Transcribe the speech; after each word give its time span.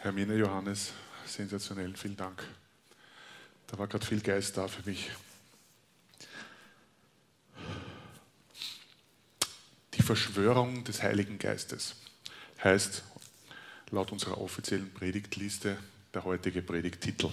Hermine 0.00 0.36
Johannes, 0.36 0.92
sensationell, 1.26 1.92
vielen 1.96 2.16
Dank. 2.16 2.44
Da 3.66 3.76
war 3.78 3.88
gerade 3.88 4.06
viel 4.06 4.20
Geist 4.20 4.56
da 4.56 4.68
für 4.68 4.88
mich. 4.88 5.10
Die 9.94 10.02
Verschwörung 10.02 10.84
des 10.84 11.02
Heiligen 11.02 11.40
Geistes 11.40 11.96
heißt 12.62 13.02
laut 13.90 14.12
unserer 14.12 14.40
offiziellen 14.40 14.94
Predigtliste 14.94 15.76
der 16.14 16.22
heutige 16.22 16.62
Predigttitel. 16.62 17.32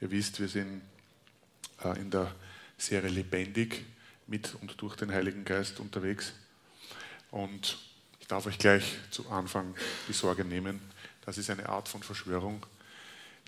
Ihr 0.00 0.12
wisst, 0.12 0.38
wir 0.38 0.48
sind 0.48 0.82
äh, 1.82 1.98
in 1.98 2.12
der 2.12 2.32
Serie 2.76 3.10
Lebendig 3.10 3.84
mit 4.28 4.54
und 4.60 4.80
durch 4.80 4.94
den 4.94 5.10
Heiligen 5.10 5.44
Geist 5.44 5.80
unterwegs. 5.80 6.32
Und 7.32 7.76
ich 8.20 8.28
darf 8.28 8.46
euch 8.46 8.60
gleich 8.60 8.98
zu 9.10 9.28
Anfang 9.30 9.74
die 10.06 10.12
Sorge 10.12 10.44
nehmen, 10.44 10.80
das 11.28 11.36
ist 11.36 11.50
eine 11.50 11.68
Art 11.68 11.90
von 11.90 12.02
Verschwörung, 12.02 12.64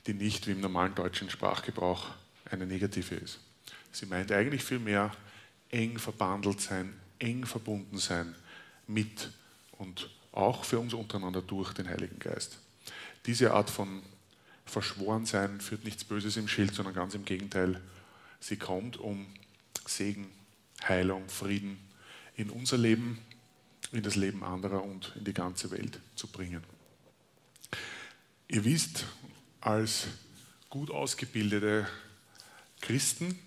die 0.07 0.13
nicht 0.13 0.47
wie 0.47 0.51
im 0.51 0.61
normalen 0.61 0.95
deutschen 0.95 1.31
Sprachgebrauch 1.31 2.11
eine 2.51 2.67
negative 2.67 3.15
ist. 3.15 3.39
Sie 3.91 4.05
meint 4.05 4.31
eigentlich 4.33 4.63
vielmehr 4.63 5.11
eng 5.71 5.99
verbandelt 5.99 6.61
sein, 6.61 6.93
eng 7.21 7.47
verbunden 7.47 7.97
sein 7.97 8.35
mit 8.87 9.31
und 9.79 10.11
auch 10.31 10.65
für 10.65 10.79
uns 10.79 10.93
untereinander 10.93 11.41
durch 11.41 11.73
den 11.73 11.89
Heiligen 11.89 12.19
Geist. 12.19 12.59
Diese 13.25 13.55
Art 13.55 13.71
von 13.71 14.03
Verschworensein 14.67 15.63
führt 15.63 15.83
nichts 15.83 16.05
Böses 16.05 16.37
im 16.37 16.49
Schild, 16.49 16.75
sondern 16.75 16.93
ganz 16.93 17.15
im 17.15 17.25
Gegenteil. 17.25 17.81
Sie 18.41 18.59
kommt, 18.59 18.99
um 18.99 19.25
Segen, 19.87 20.31
Heilung, 20.87 21.31
Frieden 21.31 21.79
in 22.37 22.51
unser 22.51 22.77
Leben, 22.77 23.21
in 23.91 24.03
das 24.03 24.17
Leben 24.17 24.45
anderer 24.45 24.85
und 24.85 25.15
in 25.17 25.25
die 25.25 25.33
ganze 25.33 25.71
Welt 25.71 25.99
zu 26.15 26.27
bringen. 26.27 26.63
Ihr 28.53 28.65
wisst 28.65 29.05
als 29.61 30.09
gut 30.71 30.91
ausgebildete 30.91 31.87
Christen, 32.81 33.39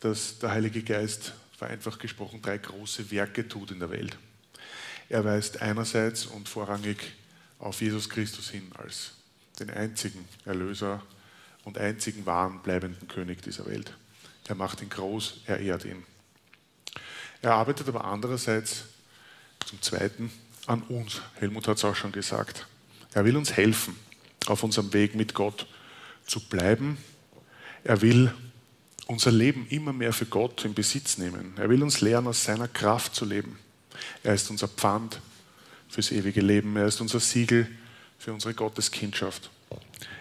dass 0.00 0.40
der 0.40 0.50
Heilige 0.50 0.82
Geist 0.82 1.32
vereinfacht 1.56 2.00
gesprochen 2.00 2.42
drei 2.42 2.58
große 2.58 3.10
Werke 3.10 3.48
tut 3.48 3.70
in 3.70 3.78
der 3.78 3.88
Welt. 3.88 4.18
Er 5.08 5.24
weist 5.24 5.62
einerseits 5.62 6.26
und 6.26 6.50
vorrangig 6.50 6.98
auf 7.60 7.80
Jesus 7.80 8.10
Christus 8.10 8.50
hin 8.50 8.70
als 8.74 9.12
den 9.58 9.70
einzigen 9.70 10.22
Erlöser 10.44 11.00
und 11.64 11.78
einzigen 11.78 12.26
wahren 12.26 12.60
bleibenden 12.62 13.08
König 13.08 13.40
dieser 13.40 13.64
Welt. 13.64 13.96
Er 14.48 14.54
macht 14.54 14.82
ihn 14.82 14.90
groß, 14.90 15.44
er 15.46 15.60
ehrt 15.60 15.86
ihn. 15.86 16.04
Er 17.40 17.54
arbeitet 17.54 17.88
aber 17.88 18.04
andererseits 18.04 18.84
zum 19.64 19.80
Zweiten 19.80 20.30
an 20.66 20.82
uns. 20.82 21.22
Helmut 21.36 21.66
hat 21.68 21.78
es 21.78 21.84
auch 21.86 21.96
schon 21.96 22.12
gesagt. 22.12 22.66
Er 23.14 23.24
will 23.24 23.38
uns 23.38 23.54
helfen 23.54 23.96
auf 24.46 24.62
unserem 24.62 24.92
Weg 24.92 25.14
mit 25.14 25.34
Gott 25.34 25.66
zu 26.26 26.40
bleiben. 26.40 26.98
Er 27.84 28.00
will 28.00 28.32
unser 29.06 29.30
Leben 29.30 29.66
immer 29.68 29.92
mehr 29.92 30.12
für 30.12 30.26
Gott 30.26 30.64
in 30.64 30.74
Besitz 30.74 31.18
nehmen. 31.18 31.54
Er 31.56 31.68
will 31.68 31.82
uns 31.82 32.00
lernen, 32.00 32.28
aus 32.28 32.44
seiner 32.44 32.68
Kraft 32.68 33.14
zu 33.14 33.24
leben. 33.24 33.58
Er 34.22 34.34
ist 34.34 34.50
unser 34.50 34.68
Pfand 34.68 35.20
fürs 35.88 36.12
ewige 36.12 36.40
Leben. 36.40 36.76
Er 36.76 36.86
ist 36.86 37.00
unser 37.00 37.20
Siegel 37.20 37.68
für 38.18 38.32
unsere 38.32 38.54
Gotteskindschaft. 38.54 39.50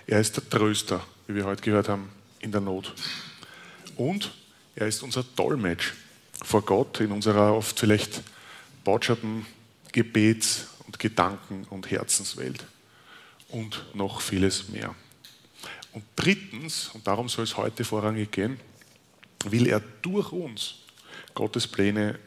Er 0.08 0.20
ist 0.20 0.36
der 0.36 0.50
Tröster, 0.50 1.06
wie 1.28 1.36
wir 1.36 1.46
heute 1.46 1.62
gehört 1.62 1.88
haben, 1.88 2.10
in 2.40 2.52
der 2.52 2.62
Not. 2.62 2.94
Und 3.96 4.32
er 4.76 4.88
ist 4.88 5.04
unser 5.04 5.24
Dolmetsch 5.24 5.94
vor 6.44 6.64
Gott 6.64 7.00
in 7.00 7.12
unserer 7.12 7.54
oft 7.54 7.80
vielleicht 7.80 8.22
Botschaften, 8.84 9.46
Gebets- 9.92 10.68
und 10.88 10.98
Gedanken- 10.98 11.66
und 11.70 11.92
Herzenswelt 11.92 12.66
und 13.52 13.86
noch 13.94 14.22
vieles 14.22 14.70
mehr. 14.70 14.96
Und 15.94 16.04
drittens, 16.16 16.90
und 16.94 17.06
darum 17.06 17.30
soll 17.30 17.44
es 17.44 17.58
heute 17.58 17.84
vorrangig 17.84 18.32
gehen, 18.32 18.60
will 19.46 19.68
er 19.68 19.82
durch 20.02 20.32
uns 20.32 20.76
Gottes 21.34 21.68
Pläne 21.68 22.20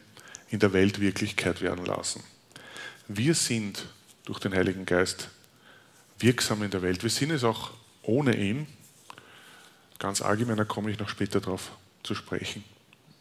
in 0.51 0.59
der 0.59 0.73
Welt 0.73 1.01
Wirklichkeit 1.01 1.61
werden 1.61 1.85
lassen. 1.85 2.23
Wir 3.09 3.35
sind 3.35 3.87
durch 4.25 4.39
den 4.39 4.55
Heiligen 4.55 4.87
Geist 4.87 5.31
wirksam 6.19 6.63
in 6.63 6.71
der 6.71 6.83
Welt. 6.83 7.03
Wir 7.03 7.11
sind 7.11 7.31
es 7.31 7.45
auch 7.45 7.73
ohne 8.03 8.37
ihn. 8.37 8.67
Ganz 9.99 10.23
allgemein, 10.23 10.57
da 10.57 10.65
komme 10.65 10.91
ich 10.91 10.99
noch 10.99 11.09
später 11.09 11.41
darauf 11.41 11.73
zu 12.03 12.15
sprechen. 12.15 12.65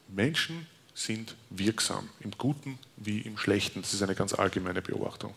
Menschen 0.09 0.67
sind 0.94 1.35
wirksam, 1.50 2.09
im 2.19 2.31
Guten 2.31 2.77
wie 2.97 3.22
im 3.22 3.38
Schlechten. 3.38 3.81
Das 3.81 3.94
ist 3.94 4.03
eine 4.03 4.16
ganz 4.16 4.33
allgemeine 4.33 4.81
Beobachtung. 4.81 5.33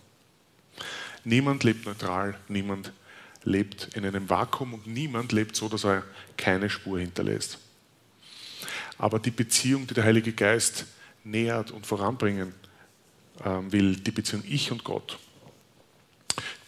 Niemand 1.27 1.65
lebt 1.65 1.87
neutral, 1.87 2.39
niemand 2.47 2.93
lebt 3.43 3.97
in 3.97 4.07
einem 4.07 4.31
Vakuum 4.31 4.75
und 4.75 4.87
niemand 4.87 5.33
lebt 5.33 5.57
so, 5.57 5.69
dass 5.69 5.85
er 5.85 6.05
keine 6.37 6.71
Spur 6.71 7.01
hinterlässt. 7.01 7.59
Aber 8.97 9.19
die 9.19 9.33
Beziehung, 9.33 9.89
die 9.89 9.95
der 9.95 10.05
Heilige 10.05 10.33
Geist 10.33 10.87
nähert 11.25 11.73
und 11.73 11.85
voranbringen 11.85 12.55
ähm, 13.45 13.73
will, 13.73 13.97
die 13.97 14.13
Beziehung 14.13 14.45
Ich 14.47 14.71
und 14.71 14.85
Gott, 14.85 15.19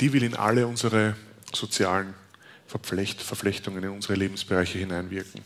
die 0.01 0.13
will 0.13 0.25
in 0.25 0.35
alle 0.35 0.67
unsere 0.67 1.15
sozialen 1.55 2.15
Verflecht, 2.67 3.23
Verflechtungen, 3.23 3.85
in 3.85 3.91
unsere 3.91 4.17
Lebensbereiche 4.17 4.77
hineinwirken. 4.79 5.41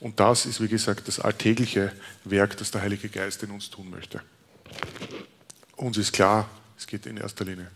Und 0.00 0.18
das 0.18 0.46
ist, 0.46 0.60
wie 0.60 0.66
gesagt, 0.66 1.06
das 1.06 1.20
alltägliche 1.20 1.92
Werk, 2.24 2.56
das 2.56 2.72
der 2.72 2.82
Heilige 2.82 3.08
Geist 3.08 3.44
in 3.44 3.52
uns 3.52 3.70
tun 3.70 3.88
möchte. 3.88 4.20
Uns 5.76 5.96
ist 5.96 6.12
klar, 6.12 6.50
es 6.76 6.88
geht 6.88 7.06
in 7.06 7.18
erster 7.18 7.44
Linie 7.44 7.70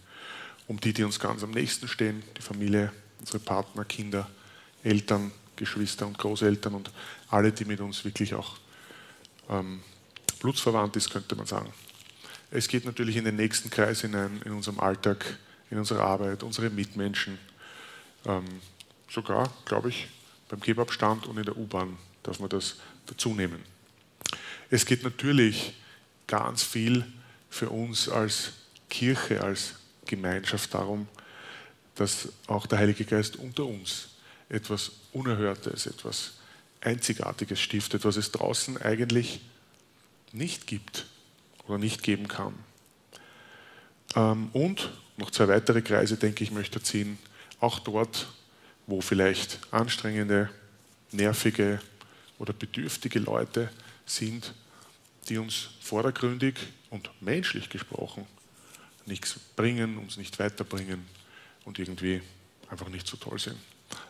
um 0.69 0.81
die, 0.81 0.93
die 0.93 1.05
uns 1.05 1.21
ganz 1.21 1.43
am 1.43 1.51
nächsten 1.51 1.89
stehen, 1.89 2.23
die 2.37 2.43
Familie, 2.43 2.93
unsere 3.21 3.39
Partner, 3.39 3.85
Kinder, 3.85 4.29
Eltern, 4.83 5.33
Geschwister 5.57 6.07
und 6.07 6.19
Großeltern 6.19 6.75
und 6.75 6.91
alle, 7.31 7.53
die 7.53 7.65
mit 7.65 7.81
uns 7.81 8.05
wirklich 8.05 8.35
auch 8.35 8.57
ähm, 9.49 9.81
blutsverwandt 10.41 10.97
ist, 10.97 11.11
könnte 11.11 11.35
man 11.35 11.47
sagen. 11.47 11.73
Es 12.51 12.69
geht 12.69 12.85
natürlich 12.85 13.17
in 13.17 13.25
den 13.25 13.37
nächsten 13.37 13.71
Kreis 13.71 14.03
hinein, 14.03 14.41
in 14.45 14.53
unserem 14.53 14.81
Alltag, 14.81 15.39
in 15.71 15.79
unserer 15.79 16.05
Arbeit, 16.05 16.43
unsere 16.43 16.71
Mitmenschen, 16.71 17.39
ähm, 18.25 18.45
sogar, 19.09 19.51
glaube 19.65 19.89
ich, 19.89 20.09
beim 20.49 20.61
Kebabstand 20.61 21.27
und 21.27 21.39
in 21.39 21.45
der 21.45 21.57
U-Bahn 21.57 21.97
darf 22.23 22.39
man 22.39 22.49
das 22.49 22.77
dazu 23.07 23.35
nehmen. 23.35 23.61
Es 24.71 24.85
geht 24.85 25.03
natürlich 25.03 25.75
ganz 26.27 26.63
viel 26.63 27.05
für 27.51 27.71
uns 27.71 28.09
als 28.09 28.53
Kirche, 28.89 29.43
als 29.43 29.75
Gemeinschaft 30.07 30.73
darum, 30.75 31.09
dass 31.97 32.29
auch 32.47 32.67
der 32.67 32.79
Heilige 32.79 33.05
Geist 33.05 33.37
unter 33.37 33.65
uns 33.65 34.09
etwas 34.49 34.93
Unerhörtes, 35.13 35.87
etwas 35.87 36.35
Einzigartiges 36.81 37.61
stiftet, 37.61 38.05
was 38.05 38.17
es 38.17 38.31
draußen 38.31 38.81
eigentlich 38.81 39.41
nicht 40.33 40.67
gibt 40.67 41.07
oder 41.67 41.79
nicht 41.79 42.03
geben 42.03 42.29
kann. 42.29 42.55
Ähm, 44.15 44.51
und 44.53 44.93
noch 45.17 45.31
zwei 45.31 45.49
weitere 45.49 45.83
Kreise, 45.83 46.17
denke 46.17 46.45
ich, 46.45 46.51
möchte 46.51 46.83
ziehen. 46.83 47.19
Auch 47.59 47.79
dort, 47.79 48.29
wo 48.87 49.01
vielleicht 49.01 49.59
anstrengende, 49.73 50.51
nervige 51.11 51.81
oder 52.39 52.53
bedürftige 52.53 53.19
Leute 53.19 53.71
sind, 54.05 54.55
die 55.29 55.39
uns 55.39 55.71
vordergründig 55.81 56.55
und 56.91 57.11
menschlich 57.21 57.71
gesprochen 57.71 58.27
nichts 59.07 59.39
bringen, 59.57 59.99
uns 59.99 60.17
nicht 60.17 60.39
weiterbringen 60.39 61.05
und 61.65 61.79
irgendwie 61.79 62.23
einfach 62.69 62.89
nicht 62.89 63.07
so 63.07 63.17
toll 63.17 63.39
sind. 63.39 63.57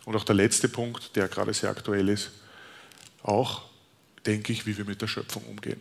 Und 0.04 0.16
auch 0.16 0.24
der 0.24 0.34
letzte 0.34 0.68
Punkt, 0.68 1.14
der 1.16 1.28
gerade 1.28 1.52
sehr 1.52 1.70
aktuell 1.70 2.08
ist, 2.08 2.30
auch 3.22 3.62
denke 4.24 4.52
ich, 4.52 4.66
wie 4.66 4.76
wir 4.76 4.84
mit 4.84 5.02
der 5.02 5.06
Schöpfung 5.06 5.44
umgehen. 5.44 5.80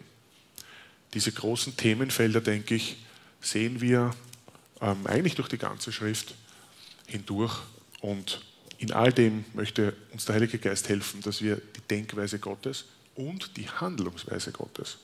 Diese 1.13 1.31
großen 1.31 1.77
Themenfelder, 1.77 2.41
denke 2.41 2.75
ich, 2.75 2.97
sehen 3.39 3.79
wir 3.81 4.13
ähm, 4.81 5.07
eigentlich 5.07 5.35
durch 5.35 5.47
die 5.47 5.57
ganze 5.57 5.91
Schrift 5.91 6.35
hindurch 7.07 7.61
und 8.01 8.41
in 8.77 8.91
all 8.91 9.13
dem 9.13 9.45
möchte 9.53 9.95
uns 10.11 10.25
der 10.25 10.35
Heilige 10.35 10.57
Geist 10.57 10.89
helfen, 10.89 11.21
dass 11.21 11.41
wir 11.41 11.56
die 11.57 11.81
Denkweise 11.81 12.39
Gottes 12.39 12.85
und 13.15 13.56
die 13.56 13.69
Handlungsweise 13.69 14.51
Gottes 14.51 14.97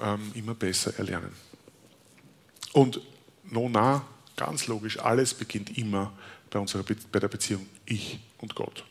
ähm, 0.00 0.30
immer 0.34 0.54
besser 0.54 0.96
erlernen. 0.98 1.32
Und 2.74 3.00
nona, 3.44 4.04
ganz 4.36 4.66
logisch, 4.66 4.98
alles 4.98 5.32
beginnt 5.32 5.78
immer 5.78 6.12
bei, 6.50 6.58
unserer, 6.58 6.82
bei 7.12 7.20
der 7.20 7.28
Beziehung 7.28 7.66
Ich 7.86 8.18
und 8.38 8.56
Gott. 8.56 8.84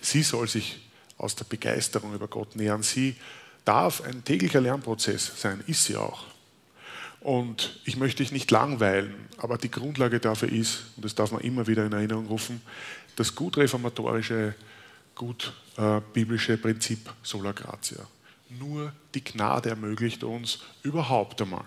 Sie 0.00 0.24
soll 0.24 0.48
sich 0.48 0.80
aus 1.16 1.36
der 1.36 1.44
Begeisterung 1.44 2.12
über 2.12 2.26
Gott 2.26 2.56
nähern. 2.56 2.82
Sie 2.82 3.14
darf 3.64 4.00
ein 4.00 4.24
täglicher 4.24 4.60
Lernprozess 4.60 5.40
sein, 5.40 5.62
ist 5.68 5.84
sie 5.84 5.96
auch. 5.96 6.24
Und 7.20 7.78
ich 7.84 7.96
möchte 7.96 8.24
dich 8.24 8.32
nicht 8.32 8.50
langweilen, 8.50 9.14
aber 9.38 9.58
die 9.58 9.70
Grundlage 9.70 10.18
dafür 10.18 10.50
ist, 10.50 10.86
und 10.96 11.04
das 11.04 11.14
darf 11.14 11.30
man 11.30 11.40
immer 11.42 11.68
wieder 11.68 11.86
in 11.86 11.92
Erinnerung 11.92 12.26
rufen, 12.26 12.60
das 13.14 13.36
gut 13.36 13.56
reformatorische, 13.56 14.56
gut 15.14 15.52
äh, 15.76 16.00
biblische 16.12 16.58
Prinzip 16.58 17.10
sola 17.22 17.52
gratia. 17.52 18.08
Nur 18.50 18.92
die 19.14 19.22
Gnade 19.22 19.70
ermöglicht 19.70 20.24
uns 20.24 20.58
überhaupt 20.82 21.40
einmal 21.40 21.64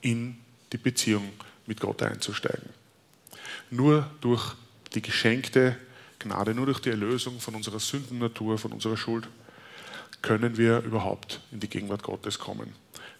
in 0.00 0.38
die 0.72 0.78
Beziehung 0.78 1.32
mit 1.66 1.80
Gott 1.80 2.02
einzusteigen. 2.02 2.68
Nur 3.70 4.10
durch 4.20 4.54
die 4.94 5.02
geschenkte 5.02 5.76
Gnade, 6.18 6.54
nur 6.54 6.66
durch 6.66 6.80
die 6.80 6.90
Erlösung 6.90 7.40
von 7.40 7.54
unserer 7.54 7.80
Sündennatur, 7.80 8.58
von 8.58 8.72
unserer 8.72 8.96
Schuld, 8.96 9.28
können 10.20 10.56
wir 10.56 10.80
überhaupt 10.80 11.40
in 11.50 11.60
die 11.60 11.68
Gegenwart 11.68 12.02
Gottes 12.02 12.38
kommen. 12.38 12.72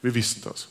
Wir 0.02 0.14
wissen 0.14 0.42
das. 0.42 0.68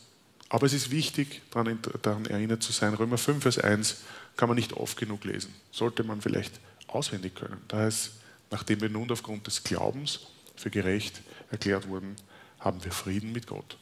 Aber 0.50 0.66
es 0.66 0.74
ist 0.74 0.92
wichtig, 0.92 1.42
daran, 1.52 2.26
erinnert 2.26 2.64
zu 2.64 2.72
sein, 2.72 2.94
Römer 2.94 3.18
5, 3.18 3.42
Vers 3.42 3.58
1 3.58 4.02
kann 4.38 4.50
man 4.50 4.58
nicht 4.58 4.74
oft 4.74 4.98
genug 4.98 5.24
lesen. 5.24 5.54
Sollte 5.72 6.04
man 6.04 6.22
vielleicht 6.22 6.60
auswendig 6.88 7.36
können. 7.36 7.62
Da 7.68 7.80
heißt, 7.80 8.12
nachdem 8.50 8.82
wir 8.82 8.90
nun 8.90 9.10
aufgrund 9.12 9.48
des 9.48 9.64
Glaubens 9.64 10.22
für 10.56 10.70
gerecht 10.70 11.22
erklärt 11.50 11.88
wurden, 11.88 12.16
haben 12.60 12.84
wir 12.84 12.92
Frieden 12.92 13.32
mit 13.32 13.48
Gott 13.48 13.78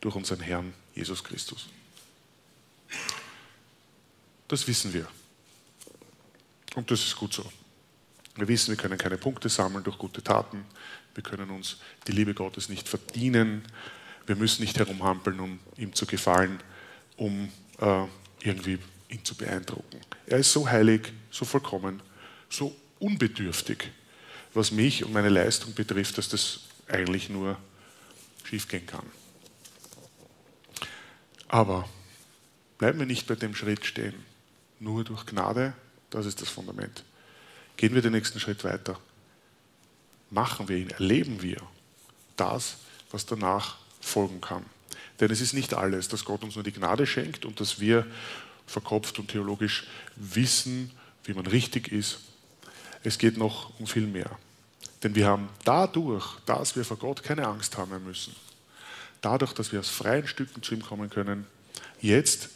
durch 0.00 0.14
unseren 0.16 0.40
Herrn 0.40 0.72
Jesus 0.94 1.22
Christus. 1.22 1.68
Das 4.50 4.66
wissen 4.66 4.92
wir. 4.92 5.06
Und 6.74 6.90
das 6.90 7.04
ist 7.04 7.14
gut 7.14 7.32
so. 7.32 7.44
Wir 8.34 8.48
wissen, 8.48 8.70
wir 8.70 8.76
können 8.76 8.98
keine 8.98 9.16
Punkte 9.16 9.48
sammeln 9.48 9.84
durch 9.84 9.96
gute 9.96 10.24
Taten. 10.24 10.64
Wir 11.14 11.22
können 11.22 11.50
uns 11.50 11.76
die 12.08 12.12
Liebe 12.12 12.34
Gottes 12.34 12.68
nicht 12.68 12.88
verdienen. 12.88 13.62
Wir 14.26 14.34
müssen 14.34 14.62
nicht 14.62 14.76
herumhampeln, 14.76 15.38
um 15.38 15.60
ihm 15.76 15.94
zu 15.94 16.04
gefallen, 16.04 16.60
um 17.16 17.48
äh, 17.78 18.06
irgendwie 18.42 18.80
ihn 19.08 19.24
zu 19.24 19.36
beeindrucken. 19.36 20.00
Er 20.26 20.38
ist 20.38 20.50
so 20.50 20.68
heilig, 20.68 21.12
so 21.30 21.44
vollkommen, 21.44 22.02
so 22.48 22.74
unbedürftig, 22.98 23.92
was 24.52 24.72
mich 24.72 25.04
und 25.04 25.12
meine 25.12 25.28
Leistung 25.28 25.74
betrifft, 25.74 26.18
dass 26.18 26.28
das 26.28 26.62
eigentlich 26.88 27.28
nur 27.28 27.56
schiefgehen 28.42 28.84
kann. 28.84 29.06
Aber 31.46 31.88
bleiben 32.78 32.98
wir 32.98 33.06
nicht 33.06 33.28
bei 33.28 33.36
dem 33.36 33.54
Schritt 33.54 33.86
stehen. 33.86 34.28
Nur 34.80 35.04
durch 35.04 35.26
Gnade, 35.26 35.74
das 36.08 36.26
ist 36.26 36.40
das 36.40 36.48
Fundament. 36.48 37.04
Gehen 37.76 37.94
wir 37.94 38.02
den 38.02 38.12
nächsten 38.12 38.40
Schritt 38.40 38.64
weiter. 38.64 38.98
Machen 40.30 40.68
wir 40.68 40.76
ihn, 40.76 40.90
erleben 40.90 41.42
wir 41.42 41.60
das, 42.36 42.76
was 43.10 43.26
danach 43.26 43.76
folgen 44.00 44.40
kann. 44.40 44.64
Denn 45.20 45.30
es 45.30 45.40
ist 45.40 45.52
nicht 45.52 45.74
alles, 45.74 46.08
dass 46.08 46.24
Gott 46.24 46.42
uns 46.42 46.54
nur 46.54 46.64
die 46.64 46.72
Gnade 46.72 47.06
schenkt 47.06 47.44
und 47.44 47.60
dass 47.60 47.78
wir 47.78 48.06
verkopft 48.66 49.18
und 49.18 49.28
theologisch 49.28 49.86
wissen, 50.16 50.90
wie 51.24 51.34
man 51.34 51.46
richtig 51.46 51.92
ist. 51.92 52.20
Es 53.02 53.18
geht 53.18 53.36
noch 53.36 53.78
um 53.78 53.86
viel 53.86 54.06
mehr. 54.06 54.30
Denn 55.02 55.14
wir 55.14 55.26
haben 55.26 55.48
dadurch, 55.64 56.38
dass 56.46 56.76
wir 56.76 56.84
vor 56.84 56.96
Gott 56.96 57.22
keine 57.22 57.46
Angst 57.46 57.76
haben 57.76 58.02
müssen, 58.04 58.34
dadurch, 59.20 59.52
dass 59.52 59.72
wir 59.72 59.80
aus 59.80 59.88
freien 59.88 60.26
Stücken 60.26 60.62
zu 60.62 60.74
ihm 60.74 60.82
kommen 60.82 61.10
können, 61.10 61.46
jetzt 62.00 62.50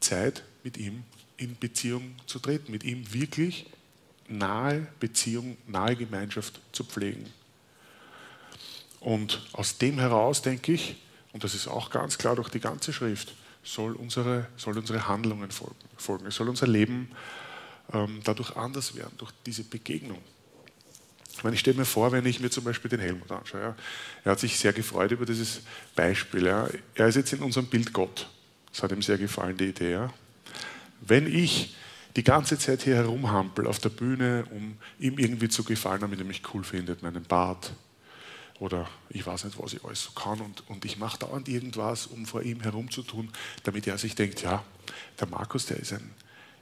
Zeit 0.00 0.42
mit 0.62 0.76
ihm 0.78 1.04
in 1.36 1.58
Beziehung 1.58 2.14
zu 2.26 2.38
treten, 2.38 2.72
mit 2.72 2.84
ihm 2.84 3.12
wirklich 3.12 3.66
nahe 4.28 4.86
Beziehung, 5.00 5.56
nahe 5.66 5.96
Gemeinschaft 5.96 6.60
zu 6.72 6.84
pflegen. 6.84 7.26
Und 9.00 9.46
aus 9.52 9.78
dem 9.78 9.98
heraus 9.98 10.42
denke 10.42 10.72
ich, 10.72 10.96
und 11.32 11.44
das 11.44 11.54
ist 11.54 11.68
auch 11.68 11.90
ganz 11.90 12.18
klar 12.18 12.34
durch 12.36 12.48
die 12.48 12.60
ganze 12.60 12.92
Schrift, 12.92 13.34
soll 13.62 13.94
unsere, 13.94 14.46
soll 14.56 14.78
unsere 14.78 15.06
Handlungen 15.06 15.50
folgen. 15.50 16.26
Es 16.26 16.36
soll 16.36 16.48
unser 16.48 16.66
Leben 16.66 17.10
ähm, 17.92 18.20
dadurch 18.24 18.56
anders 18.56 18.94
werden, 18.96 19.12
durch 19.18 19.32
diese 19.44 19.64
Begegnung. 19.64 20.18
Ich 21.36 21.44
meine, 21.44 21.54
ich 21.54 21.60
stelle 21.60 21.76
mir 21.76 21.84
vor, 21.84 22.12
wenn 22.12 22.24
ich 22.24 22.40
mir 22.40 22.50
zum 22.50 22.64
Beispiel 22.64 22.88
den 22.88 23.00
Helmut 23.00 23.30
anschaue. 23.30 23.60
Ja, 23.60 23.76
er 24.24 24.32
hat 24.32 24.40
sich 24.40 24.58
sehr 24.58 24.72
gefreut 24.72 25.10
über 25.10 25.26
dieses 25.26 25.60
Beispiel. 25.94 26.46
Ja. 26.46 26.68
Er 26.94 27.08
ist 27.08 27.16
jetzt 27.16 27.32
in 27.34 27.40
unserem 27.40 27.66
Bild 27.66 27.92
Gott. 27.92 28.28
Das 28.72 28.82
hat 28.82 28.92
ihm 28.92 29.02
sehr 29.02 29.18
gefallen, 29.18 29.56
die 29.56 29.66
Idee. 29.66 29.92
Ja. 29.92 30.14
Wenn 31.00 31.26
ich 31.26 31.74
die 32.16 32.24
ganze 32.24 32.58
Zeit 32.58 32.82
hier 32.82 32.96
herumhampel 32.96 33.66
auf 33.66 33.78
der 33.78 33.90
Bühne, 33.90 34.46
um 34.50 34.78
ihm 34.98 35.18
irgendwie 35.18 35.48
zu 35.48 35.64
gefallen, 35.64 36.00
damit 36.00 36.18
er 36.18 36.24
mich 36.24 36.42
cool 36.54 36.64
findet, 36.64 37.02
meinen 37.02 37.24
Bart, 37.24 37.72
oder 38.58 38.88
ich 39.10 39.26
weiß 39.26 39.44
nicht, 39.44 39.58
was 39.58 39.74
ich 39.74 39.84
alles 39.84 40.02
so 40.02 40.12
kann 40.12 40.40
und, 40.40 40.68
und 40.68 40.84
ich 40.84 40.96
mache 40.96 41.18
dauernd 41.18 41.48
irgendwas, 41.48 42.06
um 42.06 42.24
vor 42.24 42.42
ihm 42.42 42.60
herumzutun, 42.60 43.30
damit 43.64 43.86
er 43.86 43.98
sich 43.98 44.14
denkt, 44.14 44.40
ja, 44.42 44.64
der 45.20 45.28
Markus, 45.28 45.66
der 45.66 45.76
ist 45.76 45.92
ein, 45.92 46.10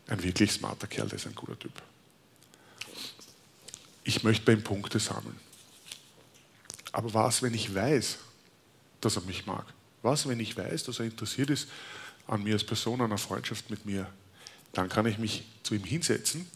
ein 0.09 0.23
wirklich 0.23 0.51
smarter 0.51 0.89
Kerl, 0.89 1.09
der 1.09 1.17
ist 1.17 1.27
ein 1.27 1.37
guter 1.37 1.59
Typ. 1.59 1.73
Ich 4.03 4.25
möchte 4.25 4.45
bei 4.45 4.53
ihm 4.53 4.65
Punkte 4.65 4.99
sammeln. 4.99 5.39
Aber 6.93 7.15
was, 7.15 7.43
wenn 7.43 7.55
ich 7.55 7.75
weiß, 7.75 8.19
dass 9.01 9.17
er 9.17 9.23
mich 9.23 9.47
mag? 9.47 9.65
Was, 10.03 10.29
wenn 10.29 10.41
ich 10.41 10.57
weiß, 10.57 10.85
dass 10.85 10.99
er 10.99 11.07
interessiert 11.07 11.51
ist 11.51 11.69
an 12.27 12.43
mir 12.43 12.55
als 12.55 12.65
Person, 12.65 13.01
an 13.01 13.07
einer 13.07 13.19
Freundschaft 13.19 13.71
mit 13.71 13.87
mir? 13.87 14.07
Dann 14.75 14.89
kann 14.89 15.07
ich 15.07 15.19
mich 15.19 15.45
zu 15.63 15.75
ihm 15.75 15.85
hinsetzen, 15.85 16.47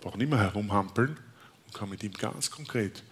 brauche 0.00 0.18
nicht 0.18 0.30
mehr 0.30 0.38
herumhampeln 0.38 1.16
und 1.66 1.74
kann 1.74 1.88
mit 1.88 2.02
ihm 2.02 2.12
ganz 2.12 2.50
konkret 2.50 3.02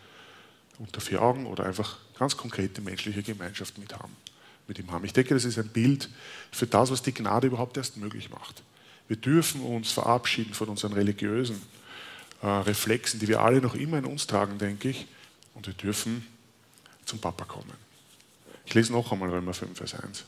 unter 0.78 1.00
vier 1.00 1.20
Augen 1.22 1.46
oder 1.46 1.66
einfach 1.66 1.98
ganz 2.18 2.36
konkrete 2.36 2.80
menschliche 2.80 3.22
Gemeinschaft 3.22 3.78
mit, 3.78 3.94
haben, 3.94 4.16
mit 4.66 4.78
ihm 4.78 4.90
haben. 4.90 5.04
Ich 5.04 5.12
denke, 5.12 5.34
das 5.34 5.44
ist 5.44 5.58
ein 5.58 5.68
Bild 5.68 6.08
für 6.52 6.66
das, 6.66 6.90
was 6.90 7.02
die 7.02 7.12
Gnade 7.12 7.48
überhaupt 7.48 7.76
erst 7.76 7.96
möglich 7.96 8.30
macht. 8.30 8.62
Wir 9.08 9.16
dürfen 9.16 9.62
uns 9.62 9.90
verabschieden 9.90 10.54
von 10.54 10.68
unseren 10.68 10.92
religiösen 10.92 11.60
äh, 12.42 12.46
Reflexen, 12.46 13.18
die 13.20 13.28
wir 13.28 13.40
alle 13.40 13.60
noch 13.60 13.74
immer 13.74 13.98
in 13.98 14.04
uns 14.04 14.26
tragen, 14.26 14.58
denke 14.58 14.90
ich, 14.90 15.06
und 15.54 15.66
wir 15.66 15.74
dürfen 15.74 16.26
zum 17.04 17.18
Papa 17.18 17.44
kommen. 17.44 17.72
Ich 18.64 18.74
lese 18.74 18.92
noch 18.92 19.10
einmal 19.10 19.30
Römer 19.30 19.52
5, 19.52 19.76
Vers 19.76 19.94
1. 19.94 20.24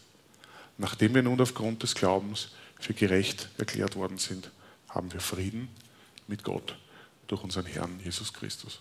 Nachdem 0.79 1.15
wir 1.15 1.23
nun 1.23 1.41
aufgrund 1.41 1.83
des 1.83 1.95
Glaubens 1.95 2.49
für 2.83 2.95
gerecht 2.95 3.49
erklärt 3.59 3.95
worden 3.95 4.19
sind, 4.19 4.51
haben 4.89 5.13
wir 5.13 5.21
Frieden 5.21 5.69
mit 6.27 6.43
Gott 6.43 6.77
durch 7.29 7.43
unseren 7.43 7.67
Herrn 7.67 8.01
Jesus 8.03 8.33
Christus. 8.33 8.81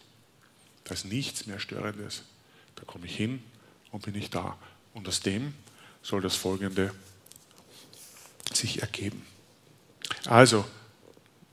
Da 0.83 0.93
ist 0.93 1.05
nichts 1.05 1.45
mehr 1.45 1.59
Störendes. 1.59 2.23
Da 2.75 2.83
komme 2.83 3.05
ich 3.05 3.15
hin 3.15 3.43
und 3.91 4.03
bin 4.03 4.15
ich 4.15 4.31
da. 4.31 4.57
Und 4.93 5.07
aus 5.07 5.19
dem 5.19 5.53
soll 6.01 6.21
das 6.21 6.35
Folgende 6.35 6.93
sich 8.51 8.81
ergeben. 8.81 9.25
Also 10.25 10.65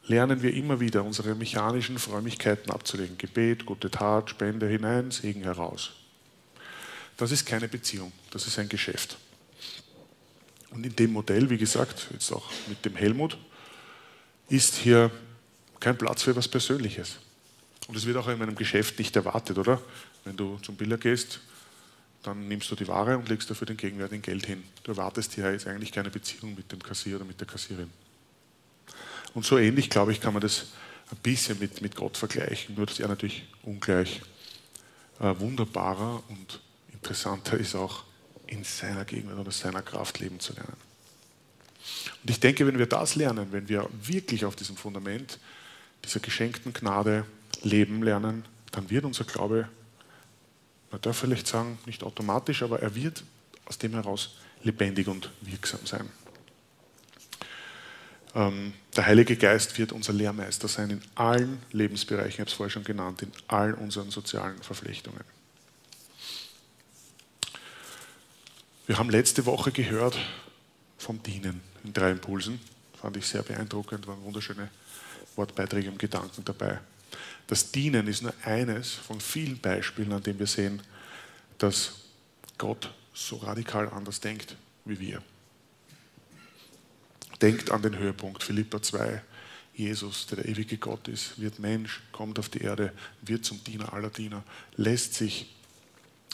lernen 0.07 0.43
wir 0.43 0.55
immer 0.55 0.81
wieder 0.81 1.05
unsere 1.05 1.35
mechanischen 1.35 1.99
Frömmigkeiten 1.99 2.71
abzulegen. 2.71 3.19
Gebet, 3.19 3.67
gute 3.67 3.91
Tat, 3.91 4.31
Spende 4.31 4.67
hinein, 4.67 5.11
Segen 5.11 5.43
heraus. 5.43 5.93
Das 7.19 7.31
ist 7.31 7.45
keine 7.45 7.69
Beziehung, 7.69 8.13
das 8.31 8.47
ist 8.47 8.59
ein 8.59 8.71
Geschäft. 8.71 9.19
Und 10.71 10.85
in 10.85 10.95
dem 10.95 11.13
Modell, 11.13 11.49
wie 11.51 11.59
gesagt, 11.59 12.09
jetzt 12.13 12.31
auch 12.33 12.51
mit 12.69 12.85
dem 12.85 12.97
Helmut, 12.97 13.39
ist 14.49 14.77
hier 14.77 15.11
kein 15.81 15.97
Platz 15.97 16.23
für 16.23 16.31
etwas 16.31 16.49
Persönliches. 16.49 17.17
Und 17.87 17.97
es 17.97 18.05
wird 18.05 18.17
auch 18.17 18.29
in 18.29 18.41
einem 18.43 18.55
Geschäft 18.55 18.99
nicht 18.99 19.17
erwartet, 19.17 19.57
oder? 19.59 19.81
Wenn 20.25 20.37
du 20.37 20.59
zum 20.59 20.77
Biller 20.77 20.99
gehst, 20.99 21.41
dann 22.23 22.49
nimmst 22.49 22.71
du 22.71 22.75
die 22.75 22.87
Ware 22.89 23.17
und 23.17 23.29
legst 23.29 23.49
dafür 23.49 23.67
den 23.67 23.77
gegenwärtigen 23.77 24.23
Geld 24.23 24.47
hin. 24.47 24.63
Du 24.83 24.93
erwartest 24.93 25.35
hier 25.35 25.51
jetzt 25.53 25.67
eigentlich 25.67 25.93
keine 25.93 26.11
Beziehung 26.11 26.55
mit 26.55 26.71
dem 26.71 26.83
Kassier 26.83 27.17
oder 27.17 27.25
mit 27.25 27.41
der 27.41 27.47
Kassierin. 27.47 27.91
Und 29.35 29.45
so 29.47 29.57
ähnlich, 29.57 29.89
glaube 29.89 30.13
ich, 30.13 30.21
kann 30.21 30.33
man 30.33 30.43
das 30.43 30.67
ein 31.11 31.17
bisschen 31.23 31.59
mit, 31.59 31.81
mit 31.81 31.97
Gott 31.97 32.17
vergleichen, 32.17 32.75
nur 32.75 32.87
dass 32.87 33.01
er 33.01 33.09
natürlich 33.09 33.45
ungleich 33.63 34.21
äh, 35.21 35.35
wunderbarer 35.39 36.23
und 36.29 36.61
interessanter 36.93 37.57
ist, 37.57 37.75
auch 37.75 38.05
in 38.49 38.65
seiner 38.65 39.05
Gegenwart 39.05 39.39
oder 39.39 39.51
seiner 39.51 39.83
Kraft 39.83 40.19
leben 40.19 40.41
zu 40.41 40.53
lernen. 40.55 40.77
Und 42.23 42.31
ich 42.31 42.41
denke, 42.41 42.67
wenn 42.67 42.79
wir 42.79 42.87
das 42.87 43.15
lernen, 43.15 43.53
wenn 43.53 43.69
wir 43.69 43.89
wirklich 44.03 44.45
auf 44.45 44.57
diesem 44.57 44.77
Fundament 44.77 45.39
dieser 46.05 46.21
geschenkten 46.21 46.73
Gnade 46.73 47.25
leben 47.63 48.03
lernen, 48.03 48.45
dann 48.73 48.91
wird 48.91 49.05
unser 49.05 49.25
Glaube, 49.25 49.69
man 50.91 51.01
darf 51.01 51.19
vielleicht 51.19 51.47
sagen, 51.47 51.79
nicht 51.87 52.03
automatisch, 52.03 52.63
aber 52.63 52.81
er 52.81 52.95
wird 52.95 53.23
aus 53.67 53.79
dem 53.79 53.93
heraus 53.93 54.37
lebendig 54.63 55.09
und 55.09 55.31
wirksam 55.43 55.81
sein. 55.85 56.09
Ähm, 58.35 58.73
der 58.97 59.07
Heilige 59.07 59.37
Geist 59.37 59.79
wird 59.79 59.93
unser 59.93 60.13
Lehrmeister 60.13 60.69
sein 60.69 60.91
in 60.91 61.03
allen 61.15 61.63
Lebensbereichen, 61.73 62.31
ich 62.31 62.41
habe 62.41 62.51
es 62.51 62.55
vorher 62.55 62.71
schon 62.71 62.85
genannt, 62.85 63.23
in 63.23 63.33
allen 63.47 63.75
unseren 63.75 64.11
sozialen 64.11 64.63
Verflechtungen. 64.63 65.38
Wir 68.89 68.99
haben 68.99 69.11
letzte 69.11 69.45
Woche 69.45 69.71
gehört 69.71 70.19
vom 70.97 71.23
Dienen 71.23 71.61
in 71.85 71.93
drei 71.93 72.11
Impulsen. 72.11 72.59
Fand 72.99 73.19
ich 73.19 73.27
sehr 73.27 73.43
beeindruckend, 73.43 74.07
waren 74.07 74.25
wunderschöne 74.25 74.71
Wortbeiträge 75.37 75.91
und 75.91 75.99
Gedanken 75.99 76.43
dabei. 76.43 76.81
Das 77.49 77.71
Dienen 77.71 78.09
ist 78.09 78.23
nur 78.23 78.33
eines 78.45 78.95
von 78.95 79.21
vielen 79.21 79.59
Beispielen, 79.59 80.11
an 80.11 80.23
denen 80.23 80.39
wir 80.39 80.47
sehen, 80.47 80.83
dass 81.59 81.97
Gott 82.57 82.91
so 83.13 83.37
radikal 83.37 83.91
anders 83.91 84.21
denkt 84.21 84.57
wie 84.87 84.99
wir. 84.99 85.23
Denkt 87.43 87.71
an 87.71 87.83
den 87.83 87.99
Höhepunkt, 87.99 88.43
Philippa 88.43 88.81
2. 88.81 89.23
Jesus, 89.75 90.29
der 90.29 90.37
der 90.37 90.49
ewige 90.49 90.79
Gott 90.79 91.09
ist, 91.09 91.39
wird 91.39 91.59
Mensch, 91.59 92.01
kommt 92.11 92.39
auf 92.39 92.49
die 92.49 92.63
Erde, 92.63 92.95
wird 93.21 93.45
zum 93.45 93.63
Diener 93.65 93.93
aller 93.93 94.09
Diener, 94.09 94.43
lässt 94.77 95.13
sich 95.13 95.55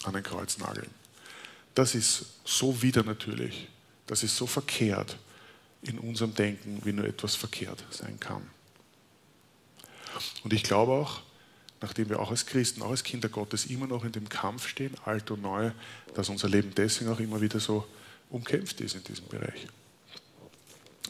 an 0.05 0.15
ein 0.15 0.23
Kreuz 0.23 0.59
nageln. 0.59 1.04
Das 1.75 1.95
ist 1.95 2.27
so 2.45 2.83
widernatürlich, 2.83 3.69
das 4.07 4.23
ist 4.23 4.37
so 4.37 4.47
verkehrt 4.47 5.19
in 5.83 5.99
unserem 5.99 6.35
Denken, 6.35 6.81
wie 6.85 6.93
nur 6.93 7.07
etwas 7.07 7.35
verkehrt 7.35 7.85
sein 7.91 8.19
kann. 8.21 8.43
Und 10.45 10.53
ich 10.53 10.63
glaube 10.63 10.93
auch, 10.93 11.23
nachdem 11.81 12.09
wir 12.09 12.21
auch 12.21 12.31
als 12.31 12.47
Christen, 12.47 12.83
auch 12.83 12.91
als 12.91 13.05
Kinder 13.05 13.29
Gottes 13.29 13.67
immer 13.67 13.87
noch 13.87 14.05
in 14.05 14.13
dem 14.13 14.29
Kampf 14.29 14.69
stehen, 14.69 14.95
alt 15.05 15.31
und 15.31 15.43
neu, 15.43 15.73
dass 16.15 16.29
unser 16.29 16.49
Leben 16.49 16.73
deswegen 16.75 17.11
auch 17.11 17.21
immer 17.21 17.41
wieder 17.41 17.61
so 17.61 17.87
umkämpft 18.31 18.81
ist 18.81 18.95
in 18.95 19.05
diesem 19.05 19.27
Bereich. 19.27 19.67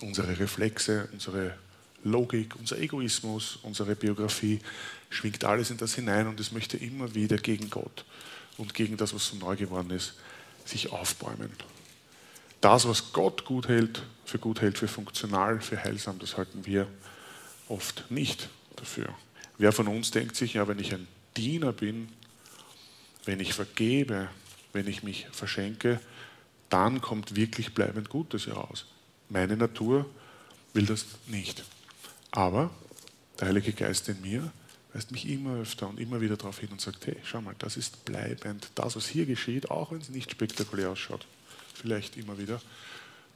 Unsere 0.00 0.38
Reflexe, 0.38 1.08
unsere 1.12 1.56
Logik, 2.02 2.56
unser 2.56 2.78
Egoismus, 2.78 3.58
unsere 3.62 3.94
Biografie, 3.94 4.60
schwingt 5.10 5.44
alles 5.44 5.70
in 5.70 5.76
das 5.76 5.94
hinein 5.94 6.26
und 6.26 6.40
es 6.40 6.52
möchte 6.52 6.76
immer 6.76 7.14
wieder 7.14 7.36
gegen 7.36 7.70
Gott 7.70 8.04
und 8.58 8.74
gegen 8.74 8.96
das, 8.96 9.14
was 9.14 9.28
so 9.28 9.36
neu 9.36 9.56
geworden 9.56 9.90
ist, 9.90 10.14
sich 10.64 10.92
aufbäumen. 10.92 11.50
Das, 12.60 12.88
was 12.88 13.12
Gott 13.12 13.44
gut 13.44 13.68
hält, 13.68 14.02
für 14.24 14.38
gut 14.38 14.60
hält, 14.60 14.78
für 14.78 14.88
funktional, 14.88 15.60
für 15.60 15.82
heilsam, 15.84 16.18
das 16.18 16.36
halten 16.36 16.64
wir 16.64 16.86
oft 17.68 18.10
nicht 18.10 18.48
dafür. 18.76 19.08
Wer 19.58 19.72
von 19.72 19.88
uns 19.88 20.10
denkt 20.10 20.36
sich, 20.36 20.54
ja, 20.54 20.66
wenn 20.66 20.78
ich 20.78 20.92
ein 20.94 21.06
Diener 21.36 21.72
bin, 21.72 22.08
wenn 23.24 23.40
ich 23.40 23.52
vergebe, 23.52 24.28
wenn 24.72 24.88
ich 24.88 25.02
mich 25.02 25.26
verschenke, 25.30 26.00
dann 26.68 27.00
kommt 27.00 27.36
wirklich 27.36 27.74
bleibend 27.74 28.08
Gutes 28.08 28.46
heraus. 28.46 28.86
Meine 29.28 29.56
Natur 29.56 30.06
will 30.72 30.86
das 30.86 31.06
nicht. 31.26 31.64
Aber 32.30 32.70
der 33.38 33.48
Heilige 33.48 33.72
Geist 33.72 34.08
in 34.08 34.20
mir 34.20 34.50
weist 34.94 35.10
mich 35.10 35.28
immer 35.28 35.60
öfter 35.60 35.88
und 35.88 35.98
immer 35.98 36.20
wieder 36.20 36.36
darauf 36.36 36.60
hin 36.60 36.68
und 36.70 36.80
sagt, 36.80 37.06
hey, 37.06 37.16
schau 37.24 37.40
mal, 37.40 37.54
das 37.58 37.76
ist 37.76 38.04
bleibend. 38.04 38.70
Das, 38.76 38.94
was 38.94 39.08
hier 39.08 39.26
geschieht, 39.26 39.70
auch 39.70 39.90
wenn 39.90 40.00
es 40.00 40.08
nicht 40.08 40.30
spektakulär 40.30 40.90
ausschaut, 40.90 41.26
vielleicht 41.74 42.16
immer 42.16 42.38
wieder, 42.38 42.62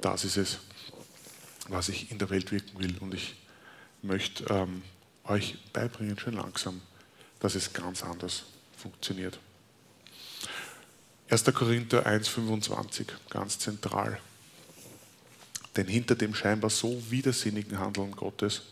das 0.00 0.24
ist 0.24 0.36
es, 0.36 0.58
was 1.68 1.88
ich 1.88 2.12
in 2.12 2.18
der 2.18 2.30
Welt 2.30 2.52
wirken 2.52 2.78
will. 2.78 2.96
Und 2.98 3.12
ich 3.12 3.34
möchte 4.02 4.44
ähm, 4.50 4.82
euch 5.24 5.58
beibringen, 5.72 6.16
schön 6.18 6.34
langsam, 6.34 6.80
dass 7.40 7.56
es 7.56 7.72
ganz 7.72 8.04
anders 8.04 8.44
funktioniert. 8.76 9.40
1. 11.28 11.44
Korinther 11.52 12.06
1,25, 12.06 13.06
ganz 13.30 13.58
zentral. 13.58 14.20
Denn 15.76 15.88
hinter 15.88 16.14
dem 16.14 16.34
scheinbar 16.34 16.70
so 16.70 17.02
widersinnigen 17.10 17.80
Handeln 17.80 18.12
Gottes 18.12 18.62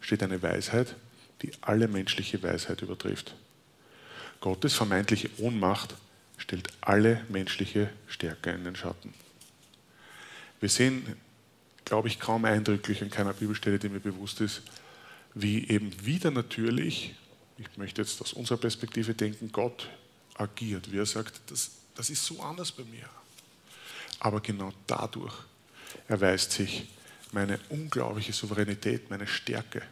steht 0.00 0.22
eine 0.22 0.40
Weisheit, 0.40 0.94
die 1.42 1.52
alle 1.60 1.88
menschliche 1.88 2.42
Weisheit 2.42 2.82
übertrifft. 2.82 3.34
Gottes 4.40 4.74
vermeintliche 4.74 5.30
Ohnmacht 5.38 5.94
stellt 6.36 6.68
alle 6.80 7.24
menschliche 7.28 7.90
Stärke 8.08 8.50
in 8.50 8.64
den 8.64 8.76
Schatten. 8.76 9.12
Wir 10.60 10.68
sehen, 10.68 11.16
glaube 11.84 12.08
ich, 12.08 12.20
kaum 12.20 12.44
eindrücklich 12.44 13.02
an 13.02 13.10
keiner 13.10 13.32
Bibelstelle, 13.32 13.78
die 13.78 13.88
mir 13.88 14.00
bewusst 14.00 14.40
ist, 14.40 14.62
wie 15.34 15.68
eben 15.68 15.92
wieder 16.04 16.30
natürlich, 16.30 17.14
ich 17.58 17.76
möchte 17.76 18.02
jetzt 18.02 18.20
aus 18.20 18.32
unserer 18.32 18.58
Perspektive 18.58 19.14
denken, 19.14 19.52
Gott 19.52 19.88
agiert, 20.34 20.90
wie 20.90 20.98
er 20.98 21.06
sagt, 21.06 21.40
das, 21.46 21.70
das 21.94 22.10
ist 22.10 22.24
so 22.24 22.40
anders 22.42 22.72
bei 22.72 22.84
mir. 22.84 23.08
Aber 24.18 24.40
genau 24.40 24.72
dadurch 24.86 25.34
erweist 26.08 26.52
sich 26.52 26.86
meine 27.32 27.58
unglaubliche 27.68 28.32
Souveränität, 28.32 29.08
meine 29.10 29.26
Stärke, 29.26 29.82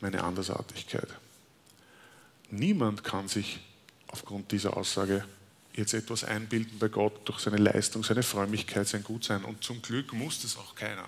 meine 0.00 0.22
Andersartigkeit. 0.22 1.08
Niemand 2.50 3.04
kann 3.04 3.28
sich 3.28 3.60
aufgrund 4.08 4.52
dieser 4.52 4.76
Aussage 4.76 5.24
jetzt 5.74 5.94
etwas 5.94 6.24
einbilden 6.24 6.78
bei 6.78 6.88
Gott 6.88 7.28
durch 7.28 7.40
seine 7.40 7.58
Leistung, 7.58 8.02
seine 8.02 8.22
Frömmigkeit, 8.22 8.88
sein 8.88 9.04
Gutsein. 9.04 9.44
Und 9.44 9.62
zum 9.62 9.80
Glück 9.82 10.12
muss 10.12 10.42
das 10.42 10.56
auch 10.56 10.74
keiner. 10.74 11.06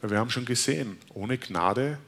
Weil 0.00 0.10
wir 0.10 0.18
haben 0.18 0.30
schon 0.30 0.44
gesehen, 0.44 0.98
ohne 1.14 1.38
Gnade 1.38 1.98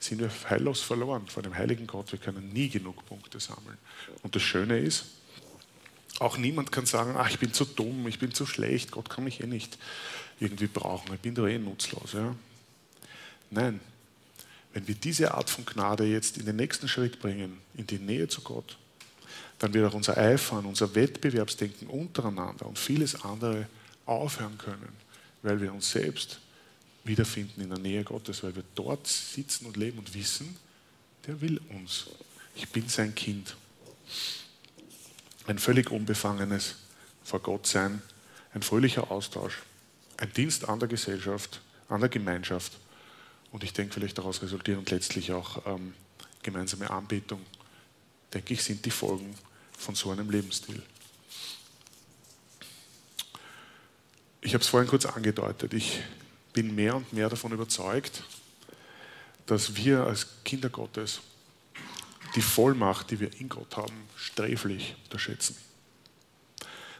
sind 0.00 0.20
wir 0.20 0.30
heillos 0.50 0.80
verloren 0.80 1.26
vor 1.28 1.42
dem 1.42 1.54
heiligen 1.54 1.86
Gott. 1.86 2.12
Wir 2.12 2.18
können 2.18 2.52
nie 2.52 2.68
genug 2.68 3.06
Punkte 3.06 3.40
sammeln. 3.40 3.78
Und 4.22 4.34
das 4.34 4.42
Schöne 4.42 4.78
ist, 4.78 5.04
auch 6.18 6.36
niemand 6.36 6.72
kann 6.72 6.86
sagen, 6.86 7.14
ach, 7.16 7.30
ich 7.30 7.38
bin 7.38 7.52
zu 7.52 7.64
dumm, 7.64 8.06
ich 8.06 8.18
bin 8.18 8.32
zu 8.32 8.46
schlecht, 8.46 8.90
Gott 8.90 9.10
kann 9.10 9.24
mich 9.24 9.42
eh 9.42 9.46
nicht 9.46 9.78
irgendwie 10.38 10.66
brauchen, 10.66 11.12
ich 11.14 11.20
bin 11.20 11.34
doch 11.34 11.46
eh 11.46 11.58
nutzlos. 11.58 12.12
Ja? 12.12 12.34
Nein, 13.50 13.80
wenn 14.74 14.88
wir 14.88 14.96
diese 14.96 15.34
Art 15.34 15.48
von 15.48 15.64
Gnade 15.64 16.04
jetzt 16.04 16.36
in 16.36 16.46
den 16.46 16.56
nächsten 16.56 16.88
Schritt 16.88 17.20
bringen, 17.20 17.58
in 17.74 17.86
die 17.86 18.00
Nähe 18.00 18.26
zu 18.26 18.40
Gott, 18.42 18.76
dann 19.60 19.72
wird 19.72 19.88
auch 19.88 19.94
unser 19.94 20.18
Eifern, 20.18 20.66
unser 20.66 20.96
Wettbewerbsdenken 20.96 21.86
untereinander 21.86 22.66
und 22.66 22.76
vieles 22.76 23.22
andere 23.24 23.68
aufhören 24.04 24.58
können, 24.58 24.88
weil 25.42 25.60
wir 25.60 25.72
uns 25.72 25.92
selbst 25.92 26.40
wiederfinden 27.04 27.60
in 27.60 27.68
der 27.68 27.78
Nähe 27.78 28.02
Gottes, 28.02 28.42
weil 28.42 28.56
wir 28.56 28.64
dort 28.74 29.06
sitzen 29.06 29.66
und 29.66 29.76
leben 29.76 29.98
und 29.98 30.12
wissen, 30.12 30.56
der 31.28 31.40
will 31.40 31.60
uns. 31.70 32.06
Ich 32.56 32.68
bin 32.70 32.88
sein 32.88 33.14
Kind. 33.14 33.56
Ein 35.46 35.60
völlig 35.60 35.90
unbefangenes 35.90 36.74
vor 37.22 37.40
Gott 37.40 37.68
sein, 37.68 38.02
ein 38.54 38.62
fröhlicher 38.62 39.12
Austausch, 39.12 39.62
ein 40.16 40.32
Dienst 40.32 40.68
an 40.68 40.80
der 40.80 40.88
Gesellschaft, 40.88 41.60
an 41.88 42.00
der 42.00 42.08
Gemeinschaft 42.08 42.72
und 43.54 43.62
ich 43.62 43.72
denke 43.72 43.94
vielleicht 43.94 44.18
daraus 44.18 44.42
resultierend 44.42 44.90
letztlich 44.90 45.30
auch 45.30 45.64
ähm, 45.64 45.94
gemeinsame 46.42 46.90
Anbetung, 46.90 47.40
denke 48.32 48.52
ich, 48.52 48.64
sind 48.64 48.84
die 48.84 48.90
Folgen 48.90 49.32
von 49.78 49.94
so 49.94 50.10
einem 50.10 50.28
Lebensstil. 50.28 50.82
Ich 54.40 54.54
habe 54.54 54.62
es 54.62 54.66
vorhin 54.66 54.90
kurz 54.90 55.06
angedeutet. 55.06 55.72
Ich 55.72 56.00
bin 56.52 56.74
mehr 56.74 56.96
und 56.96 57.12
mehr 57.12 57.28
davon 57.28 57.52
überzeugt, 57.52 58.24
dass 59.46 59.76
wir 59.76 60.02
als 60.02 60.26
Kinder 60.44 60.68
Gottes 60.68 61.20
die 62.34 62.42
Vollmacht, 62.42 63.12
die 63.12 63.20
wir 63.20 63.32
in 63.38 63.48
Gott 63.48 63.76
haben, 63.76 64.08
sträflich 64.16 64.96
unterschätzen. 65.04 65.56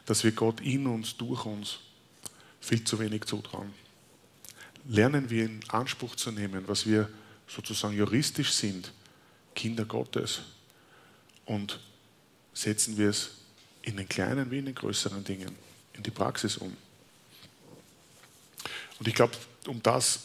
Dass 0.07 0.23
wir 0.23 0.31
Gott 0.31 0.61
in 0.61 0.87
uns, 0.87 1.17
durch 1.17 1.47
uns 1.47 1.81
viel 2.61 2.85
zu 2.85 3.01
wenig 3.01 3.25
zutrauen. 3.25 3.75
Lernen 4.87 5.31
wir 5.31 5.45
in 5.45 5.61
Anspruch 5.69 6.17
zu 6.17 6.31
nehmen, 6.31 6.65
was 6.67 6.87
wir 6.87 7.09
sozusagen 7.49 7.97
juristisch 7.97 8.53
sind, 8.53 8.93
Kinder 9.55 9.85
Gottes, 9.85 10.41
und 11.47 11.81
setzen 12.53 12.97
wir 12.97 13.11
es 13.11 13.31
in 13.83 13.97
den 13.97 14.09
kleinen 14.09 14.51
wie 14.51 14.59
in 14.59 14.67
den 14.67 14.75
größeren 14.75 15.25
Dingen, 15.25 15.55
in 15.93 16.03
die 16.03 16.11
Praxis 16.11 16.57
um. 16.57 16.75
Und 18.99 19.09
ich 19.09 19.15
glaube, 19.15 19.35
um 19.67 19.83
das 19.83 20.21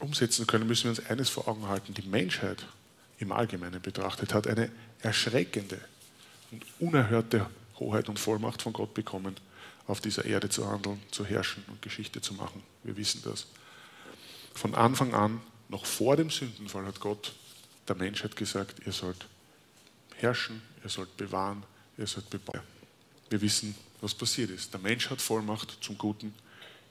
umsetzen 0.00 0.42
zu 0.42 0.46
können, 0.46 0.66
müssen 0.66 0.84
wir 0.84 0.90
uns 0.90 1.06
eines 1.06 1.28
vor 1.28 1.48
Augen 1.48 1.68
halten. 1.68 1.94
Die 1.94 2.02
Menschheit 2.02 2.66
im 3.18 3.32
Allgemeinen 3.32 3.80
betrachtet 3.80 4.34
hat 4.34 4.46
eine 4.46 4.70
erschreckende 5.00 5.80
und 6.50 6.64
unerhörte 6.78 7.48
Hoheit 7.78 8.08
und 8.08 8.18
Vollmacht 8.18 8.62
von 8.62 8.72
Gott 8.72 8.94
bekommen, 8.94 9.36
auf 9.86 10.00
dieser 10.00 10.24
Erde 10.24 10.48
zu 10.48 10.68
handeln, 10.70 11.00
zu 11.10 11.24
herrschen 11.24 11.64
und 11.68 11.82
Geschichte 11.82 12.20
zu 12.20 12.34
machen. 12.34 12.62
Wir 12.82 12.96
wissen 12.96 13.22
das. 13.24 13.46
Von 14.60 14.74
Anfang 14.74 15.14
an, 15.14 15.40
noch 15.70 15.86
vor 15.86 16.16
dem 16.16 16.28
Sündenfall, 16.28 16.84
hat 16.84 17.00
Gott 17.00 17.32
der 17.88 17.96
Menschheit 17.96 18.36
gesagt, 18.36 18.86
ihr 18.86 18.92
sollt 18.92 19.26
herrschen, 20.16 20.60
ihr 20.84 20.90
sollt 20.90 21.16
bewahren, 21.16 21.62
ihr 21.96 22.06
sollt 22.06 22.28
bebauen. 22.28 22.60
Wir 23.30 23.40
wissen, 23.40 23.74
was 24.02 24.12
passiert 24.12 24.50
ist. 24.50 24.74
Der 24.74 24.80
Mensch 24.80 25.08
hat 25.08 25.22
Vollmacht 25.22 25.78
zum 25.80 25.96
Guten 25.96 26.34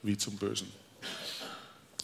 wie 0.01 0.17
zum 0.17 0.35
Bösen. 0.37 0.71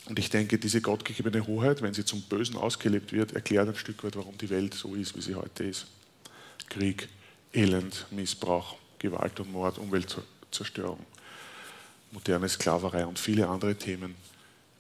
Und 0.06 0.20
ich 0.20 0.30
denke, 0.30 0.60
diese 0.60 0.82
gottgegebene 0.82 1.48
Hoheit, 1.48 1.82
wenn 1.82 1.96
sie 1.96 2.06
zum 2.06 2.22
Bösen 2.22 2.58
ausgelebt 2.58 3.12
wird, 3.12 3.32
erklärt 3.32 3.68
ein 3.68 3.76
Stück 3.76 4.04
weit, 4.04 4.16
warum 4.16 4.38
die 4.38 4.52
Welt 4.52 4.76
so 4.76 4.94
ist, 4.94 5.18
wie 5.18 5.22
sie 5.22 5.34
heute 5.34 5.64
ist. 5.64 5.88
Krieg, 6.70 7.10
Elend, 7.54 8.06
Missbrauch, 8.12 8.78
Gewalt 9.00 9.40
und 9.40 9.52
Mord, 9.52 9.80
Umweltzerstörung, 9.80 11.04
moderne 12.12 12.50
Sklaverei 12.50 13.08
und 13.08 13.18
viele 13.18 13.48
andere 13.48 13.74
Themen, 13.76 14.14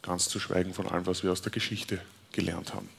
ganz 0.06 0.30
zu 0.30 0.40
schweigen 0.40 0.74
von 0.74 0.88
allem, 0.88 1.06
was 1.06 1.24
wir 1.24 1.32
aus 1.32 1.42
der 1.42 1.52
Geschichte 1.52 2.00
gelernt 2.32 2.74
haben. 2.74 2.90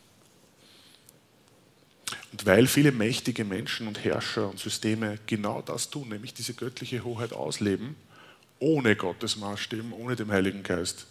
Und 2.32 2.44
weil 2.46 2.66
viele 2.66 2.92
mächtige 2.92 3.44
Menschen 3.44 3.86
und 3.86 4.04
Herrscher 4.04 4.50
und 4.50 4.58
Systeme 4.58 5.18
genau 5.26 5.62
das 5.62 5.90
tun, 5.90 6.08
nämlich 6.08 6.34
diese 6.34 6.54
göttliche 6.54 7.04
Hoheit 7.04 7.32
ausleben, 7.32 7.96
ohne 8.58 8.96
Gottes 8.96 9.36
Maßstäben, 9.36 9.92
ohne 9.92 10.16
den 10.16 10.30
Heiligen 10.30 10.62
Geist, 10.62 11.06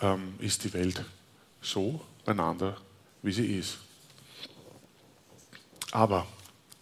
ähm, 0.00 0.34
ist 0.38 0.64
die 0.64 0.72
Welt 0.72 1.04
so 1.60 2.00
beieinander, 2.24 2.76
wie 3.22 3.32
sie 3.32 3.58
ist. 3.58 3.78
Aber 5.92 6.26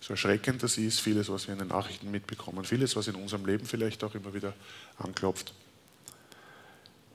so 0.01 0.13
erschreckend 0.13 0.63
das 0.63 0.77
ist, 0.77 1.01
vieles, 1.01 1.29
was 1.29 1.47
wir 1.47 1.55
in 1.55 1.61
den 1.61 1.69
Nachrichten 1.69 2.11
mitbekommen, 2.11 2.65
vieles, 2.65 2.97
was 2.97 3.09
in 3.09 3.15
unserem 3.15 3.47
Leben 3.47 3.65
vielleicht 3.65 4.05
auch 4.05 4.15
immer 4.15 4.35
wieder 4.35 4.53
anklopft, 4.99 5.55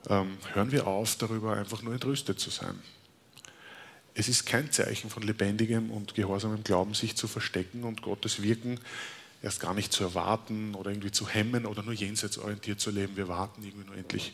ähm, 0.08 0.38
hören 0.52 0.72
wir 0.72 0.86
auf, 0.86 1.16
darüber 1.16 1.56
einfach 1.56 1.82
nur 1.82 1.94
entrüstet 1.94 2.40
zu 2.40 2.50
sein. 2.50 2.78
Es 4.14 4.28
ist 4.28 4.44
kein 4.44 4.70
Zeichen 4.72 5.08
von 5.08 5.22
lebendigem 5.22 5.90
und 5.90 6.14
gehorsamem 6.14 6.64
Glauben, 6.64 6.94
sich 6.94 7.16
zu 7.16 7.28
verstecken 7.28 7.84
und 7.84 8.02
Gottes 8.02 8.42
Wirken 8.42 8.80
erst 9.42 9.60
gar 9.60 9.74
nicht 9.74 9.92
zu 9.92 10.04
erwarten 10.04 10.74
oder 10.74 10.90
irgendwie 10.90 11.12
zu 11.12 11.28
hemmen 11.28 11.64
oder 11.64 11.82
nur 11.82 11.94
jenseitsorientiert 11.94 12.80
zu 12.80 12.90
leben. 12.90 13.16
Wir 13.16 13.28
warten 13.28 13.62
irgendwie 13.64 13.86
nur 13.86 13.96
endlich 13.96 14.32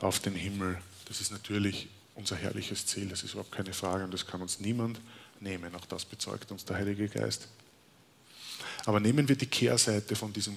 auf 0.00 0.20
den 0.20 0.34
Himmel. 0.34 0.78
Das 1.06 1.20
ist 1.20 1.32
natürlich 1.32 1.88
unser 2.14 2.36
herrliches 2.36 2.86
Ziel, 2.86 3.08
das 3.08 3.22
ist 3.22 3.32
überhaupt 3.32 3.52
keine 3.52 3.72
Frage 3.72 4.04
und 4.04 4.12
das 4.12 4.26
kann 4.26 4.42
uns 4.42 4.60
niemand 4.60 5.00
nehmen. 5.40 5.74
Auch 5.74 5.86
das 5.86 6.04
bezeugt 6.04 6.50
uns 6.50 6.64
der 6.64 6.76
Heilige 6.76 7.08
Geist. 7.08 7.48
Aber 8.84 9.00
nehmen 9.00 9.28
wir 9.28 9.36
die 9.36 9.46
Kehrseite 9.46 10.16
von, 10.16 10.32
diesem, 10.32 10.56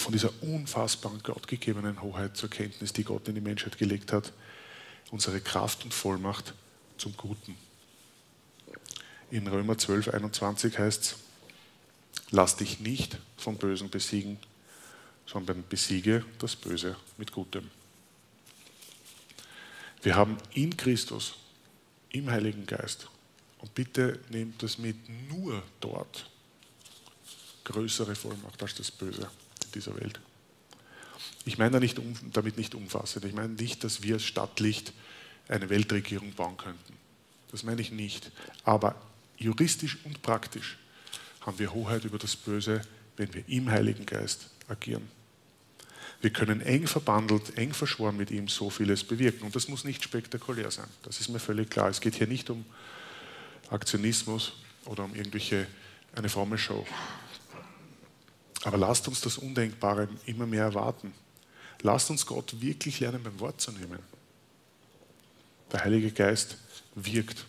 von 0.00 0.12
dieser 0.12 0.30
unfassbaren 0.42 1.22
gottgegebenen 1.22 2.00
Hoheit 2.02 2.36
zur 2.36 2.50
Kenntnis, 2.50 2.92
die 2.92 3.04
Gott 3.04 3.28
in 3.28 3.34
die 3.34 3.40
Menschheit 3.40 3.78
gelegt 3.78 4.12
hat, 4.12 4.32
unsere 5.10 5.40
Kraft 5.40 5.84
und 5.84 5.92
Vollmacht 5.92 6.54
zum 6.98 7.16
Guten. 7.16 7.56
In 9.30 9.46
Römer 9.46 9.76
12, 9.76 10.08
21 10.08 10.78
heißt 10.78 11.02
es, 11.02 11.16
lass 12.30 12.56
dich 12.56 12.80
nicht 12.80 13.18
vom 13.36 13.56
Bösen 13.56 13.90
besiegen, 13.90 14.38
sondern 15.26 15.64
besiege 15.68 16.24
das 16.38 16.56
Böse 16.56 16.96
mit 17.16 17.32
Gutem. 17.32 17.70
Wir 20.02 20.14
haben 20.14 20.38
in 20.54 20.76
Christus, 20.76 21.34
im 22.10 22.30
Heiligen 22.30 22.66
Geist, 22.66 23.08
und 23.58 23.74
bitte 23.74 24.20
nehmt 24.30 24.62
das 24.62 24.78
mit, 24.78 24.96
nur 25.28 25.62
dort 25.80 26.30
größere 27.64 28.14
Vollmacht 28.14 28.62
als 28.62 28.76
das 28.76 28.90
Böse 28.90 29.28
dieser 29.78 29.98
Welt. 30.00 30.20
Ich 31.44 31.56
meine 31.56 31.80
damit 31.80 32.58
nicht 32.58 32.74
umfassend. 32.74 33.24
Ich 33.24 33.32
meine 33.32 33.54
nicht, 33.54 33.84
dass 33.84 34.02
wir 34.02 34.18
Stadtlicht 34.18 34.92
eine 35.48 35.70
Weltregierung 35.70 36.32
bauen 36.32 36.56
könnten. 36.56 36.92
Das 37.50 37.62
meine 37.62 37.80
ich 37.80 37.90
nicht. 37.90 38.30
Aber 38.64 38.94
juristisch 39.38 39.96
und 40.04 40.20
praktisch 40.22 40.76
haben 41.40 41.58
wir 41.58 41.72
Hoheit 41.72 42.04
über 42.04 42.18
das 42.18 42.36
Böse, 42.36 42.82
wenn 43.16 43.32
wir 43.32 43.48
im 43.48 43.70
Heiligen 43.70 44.04
Geist 44.04 44.50
agieren. 44.68 45.08
Wir 46.20 46.30
können 46.30 46.60
eng 46.60 46.86
verbandelt, 46.86 47.56
eng 47.56 47.72
verschworen 47.72 48.16
mit 48.16 48.30
ihm 48.30 48.48
so 48.48 48.70
vieles 48.70 49.04
bewirken. 49.04 49.44
Und 49.44 49.54
das 49.54 49.68
muss 49.68 49.84
nicht 49.84 50.02
spektakulär 50.02 50.70
sein. 50.70 50.88
Das 51.04 51.20
ist 51.20 51.28
mir 51.28 51.38
völlig 51.38 51.70
klar. 51.70 51.88
Es 51.88 52.00
geht 52.00 52.16
hier 52.16 52.26
nicht 52.26 52.50
um 52.50 52.64
Aktionismus 53.70 54.52
oder 54.84 55.04
um 55.04 55.14
irgendwelche, 55.14 55.66
eine 56.14 56.28
fromme 56.28 56.58
Show. 56.58 56.86
Aber 58.68 58.76
lasst 58.76 59.08
uns 59.08 59.22
das 59.22 59.38
Undenkbare 59.38 60.10
immer 60.26 60.44
mehr 60.44 60.64
erwarten. 60.64 61.14
Lasst 61.80 62.10
uns 62.10 62.26
Gott 62.26 62.60
wirklich 62.60 63.00
lernen, 63.00 63.22
beim 63.22 63.40
Wort 63.40 63.62
zu 63.62 63.72
nehmen. 63.72 63.98
Der 65.72 65.84
Heilige 65.84 66.12
Geist 66.12 66.58
wirkt. 66.94 67.46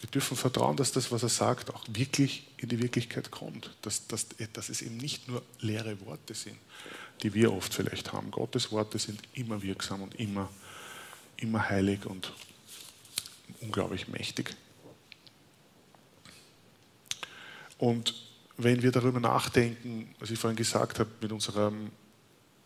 Wir 0.00 0.10
dürfen 0.10 0.36
vertrauen, 0.36 0.76
dass 0.76 0.90
das, 0.90 1.12
was 1.12 1.22
er 1.22 1.28
sagt, 1.28 1.72
auch 1.72 1.84
wirklich 1.86 2.48
in 2.56 2.68
die 2.68 2.82
Wirklichkeit 2.82 3.30
kommt. 3.30 3.70
Dass, 3.82 4.08
dass, 4.08 4.26
dass 4.52 4.68
es 4.68 4.82
eben 4.82 4.96
nicht 4.96 5.28
nur 5.28 5.44
leere 5.60 6.04
Worte 6.06 6.34
sind, 6.34 6.58
die 7.22 7.34
wir 7.34 7.52
oft 7.52 7.72
vielleicht 7.72 8.12
haben. 8.12 8.32
Gottes 8.32 8.72
Worte 8.72 8.98
sind 8.98 9.20
immer 9.34 9.62
wirksam 9.62 10.02
und 10.02 10.16
immer, 10.16 10.50
immer 11.36 11.70
heilig 11.70 12.04
und 12.04 12.32
unglaublich 13.60 14.08
mächtig. 14.08 14.56
Und 17.78 18.31
wenn 18.56 18.82
wir 18.82 18.92
darüber 18.92 19.20
nachdenken, 19.20 20.14
was 20.18 20.30
ich 20.30 20.38
vorhin 20.38 20.56
gesagt 20.56 20.98
habe, 20.98 21.10
mit 21.20 21.32
unserem 21.32 21.90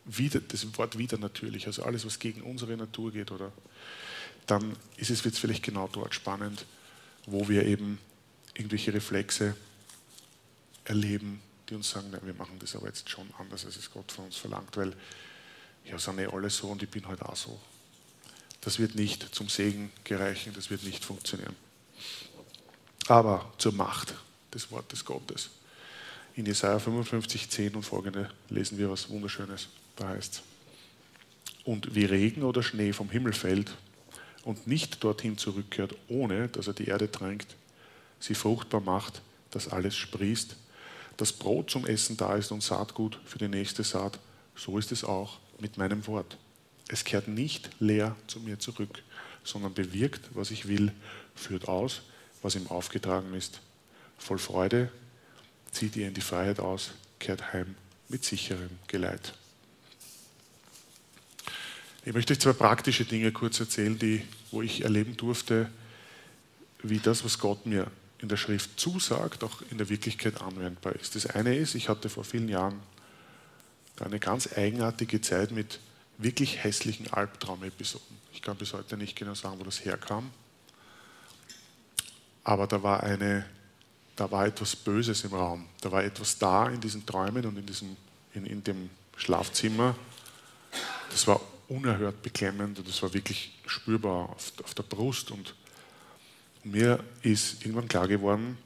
wieder, 0.05 0.41
das 0.41 0.67
Wort 0.79 0.99
wieder 0.99 1.19
natürlich, 1.19 1.67
also 1.67 1.83
alles, 1.83 2.07
was 2.07 2.19
gegen 2.19 2.43
unsere 2.43 2.77
Natur 2.77 3.13
geht, 3.13 3.31
oder 3.31 3.53
dann 4.47 4.77
ist 4.97 5.11
es 5.11 5.25
jetzt 5.25 5.39
vielleicht 5.39 5.63
genau 5.63 5.89
dort 5.93 6.15
spannend, 6.15 6.65
wo 7.27 7.49
wir 7.49 7.65
eben 7.65 7.99
irgendwelche 8.55 8.95
Reflexe 8.95 9.57
erleben, 10.85 11.41
die 11.69 11.75
uns 11.75 11.91
sagen, 11.91 12.09
na, 12.13 12.21
wir 12.25 12.35
machen 12.35 12.59
das 12.61 12.77
aber 12.77 12.87
jetzt 12.87 13.11
schon 13.11 13.29
anders, 13.39 13.65
als 13.65 13.77
es 13.77 13.91
Gott 13.91 14.13
von 14.13 14.27
uns 14.27 14.37
verlangt, 14.37 14.77
weil 14.77 14.95
ja, 15.85 15.99
sind 15.99 16.19
eh 16.19 16.27
alle 16.27 16.51
so 16.51 16.69
und 16.69 16.83
ich 16.83 16.89
bin 16.89 17.07
halt 17.07 17.23
auch 17.23 17.37
so. 17.37 17.61
Das 18.61 18.79
wird 18.79 18.95
nicht 18.95 19.35
zum 19.35 19.49
Segen 19.49 19.93
gereichen, 20.05 20.53
das 20.55 20.71
wird 20.71 20.83
nicht 20.85 21.05
funktionieren. 21.05 21.55
Aber 23.09 23.53
zur 23.59 23.73
Macht 23.73 24.15
des 24.53 24.71
Wortes 24.71 25.05
Gottes. 25.05 25.51
In 26.37 26.45
Jesaja 26.45 26.79
55, 26.79 27.49
10 27.49 27.77
und 27.77 27.83
folgende 27.83 28.29
lesen 28.51 28.77
wir 28.77 28.91
was 28.91 29.09
Wunderschönes. 29.09 29.71
Da 29.97 30.09
heißt 30.09 30.35
es: 30.35 30.43
Und 31.65 31.95
wie 31.95 32.05
Regen 32.05 32.43
oder 32.43 32.63
Schnee 32.63 32.93
vom 32.93 33.09
Himmel 33.09 33.33
fällt 33.33 33.75
und 34.45 34.67
nicht 34.67 35.03
dorthin 35.03 35.39
zurückkehrt, 35.39 35.95
ohne 36.09 36.49
dass 36.49 36.67
er 36.67 36.75
die 36.75 36.89
Erde 36.89 37.11
tränkt, 37.11 37.57
sie 38.21 38.35
fruchtbar 38.35 38.83
macht, 38.83 39.23
dass 39.51 39.69
alles 39.69 39.97
sprießt, 39.97 40.57
dass 41.17 41.33
Brot 41.33 41.71
zum 41.71 41.87
Essen 41.87 42.19
da 42.19 42.37
ist 42.37 42.53
und 42.53 42.63
Saatgut 42.63 43.19
für 43.25 43.39
die 43.39 43.49
nächste 43.49 43.83
Saat, 43.83 44.19
so 44.55 44.77
ist 44.77 44.93
es 44.93 45.05
auch 45.05 45.39
mit 45.59 45.79
meinem 45.79 46.07
Wort. 46.07 46.37
Es 46.89 47.05
kehrt 47.05 47.29
nicht 47.29 47.71
leer 47.81 48.15
zu 48.27 48.41
mir 48.41 48.59
zurück, 48.59 49.03
sondern 49.43 49.73
bewirkt, 49.73 50.29
was 50.35 50.51
ich 50.51 50.69
will, 50.69 50.93
führt 51.35 51.67
aus, 51.67 52.03
was 52.43 52.57
ihm 52.57 52.67
aufgetragen 52.67 53.33
ist. 53.33 53.63
Voll 54.19 54.39
Freude 54.39 54.91
zieht 55.73 55.97
ihr 55.97 56.09
in 56.09 56.15
die 56.15 56.21
Freiheit 56.21 56.61
aus, 56.61 56.93
kehrt 57.19 57.53
heim 57.53 57.75
mit 58.09 58.25
sicherem 58.25 58.71
Geleit. 58.87 59.35
Ich 62.05 62.13
möchte 62.13 62.33
euch 62.33 62.41
zwei 62.41 62.53
praktische 62.53 63.05
Dinge 63.05 63.33
kurz 63.33 63.59
erzählen, 63.59 63.99
die, 63.99 64.23
wo 64.53 64.63
ich 64.63 64.83
erleben 64.83 65.17
durfte, 65.17 65.69
wie 66.83 66.99
das, 66.99 67.25
was 67.25 67.39
Gott 67.39 67.67
mir 67.67 67.91
in 68.19 68.29
der 68.29 68.37
Schrift 68.37 68.79
zusagt, 68.79 69.43
auch 69.43 69.63
in 69.71 69.79
der 69.79 69.89
Wirklichkeit 69.89 70.41
anwendbar 70.41 70.95
ist. 70.95 71.17
Das 71.17 71.27
eine 71.27 71.57
ist, 71.57 71.75
ich 71.75 71.89
hatte 71.89 72.09
vor 72.09 72.25
vielen 72.25 72.49
Jahren 72.49 72.81
eine 74.01 74.21
ganz 74.21 74.49
eigenartige 74.57 75.21
Zeit 75.21 75.51
mit 75.51 75.81
wirklich 76.19 76.63
hässlichen 76.63 77.13
Albtraumepisoden. 77.13 78.17
Ich 78.33 78.43
kann 78.43 78.57
bis 78.57 78.73
heute 78.73 78.97
nicht 78.97 79.17
genau 79.17 79.35
sagen, 79.35 79.59
wo 79.59 79.65
das 79.65 79.85
herkam. 79.85 80.31
Aber 82.45 82.67
da 82.67 82.83
war, 82.83 83.03
eine, 83.03 83.45
da 84.17 84.31
war 84.31 84.47
etwas 84.47 84.75
Böses 84.75 85.25
im 85.25 85.35
Raum. 85.35 85.69
Da 85.81 85.93
war 85.93 86.03
etwas 86.03 86.39
da 86.39 86.69
in 86.69 86.81
diesen 86.81 87.05
Träumen 87.05 87.45
und 87.45 87.59
in, 87.59 87.67
diesem, 87.67 87.97
in, 88.35 88.47
in 88.47 88.65
dem 88.65 88.91
Schlafzimmer. 89.17 89.95
Das 91.11 91.27
war 91.27 91.41
unerhört 91.69 92.23
beklemmend 92.23 92.79
und 92.79 92.89
es 92.89 93.03
war 93.03 93.13
wirklich 93.13 93.53
spürbar 93.67 94.31
auf, 94.31 94.53
auf 94.65 94.75
der 94.75 94.85
Brust. 94.85 95.31
Und 95.31 95.55
mir 96.65 97.05
ist 97.23 97.63
irgendwann 97.63 97.89
klar 97.89 98.09
geworden, 98.09 98.57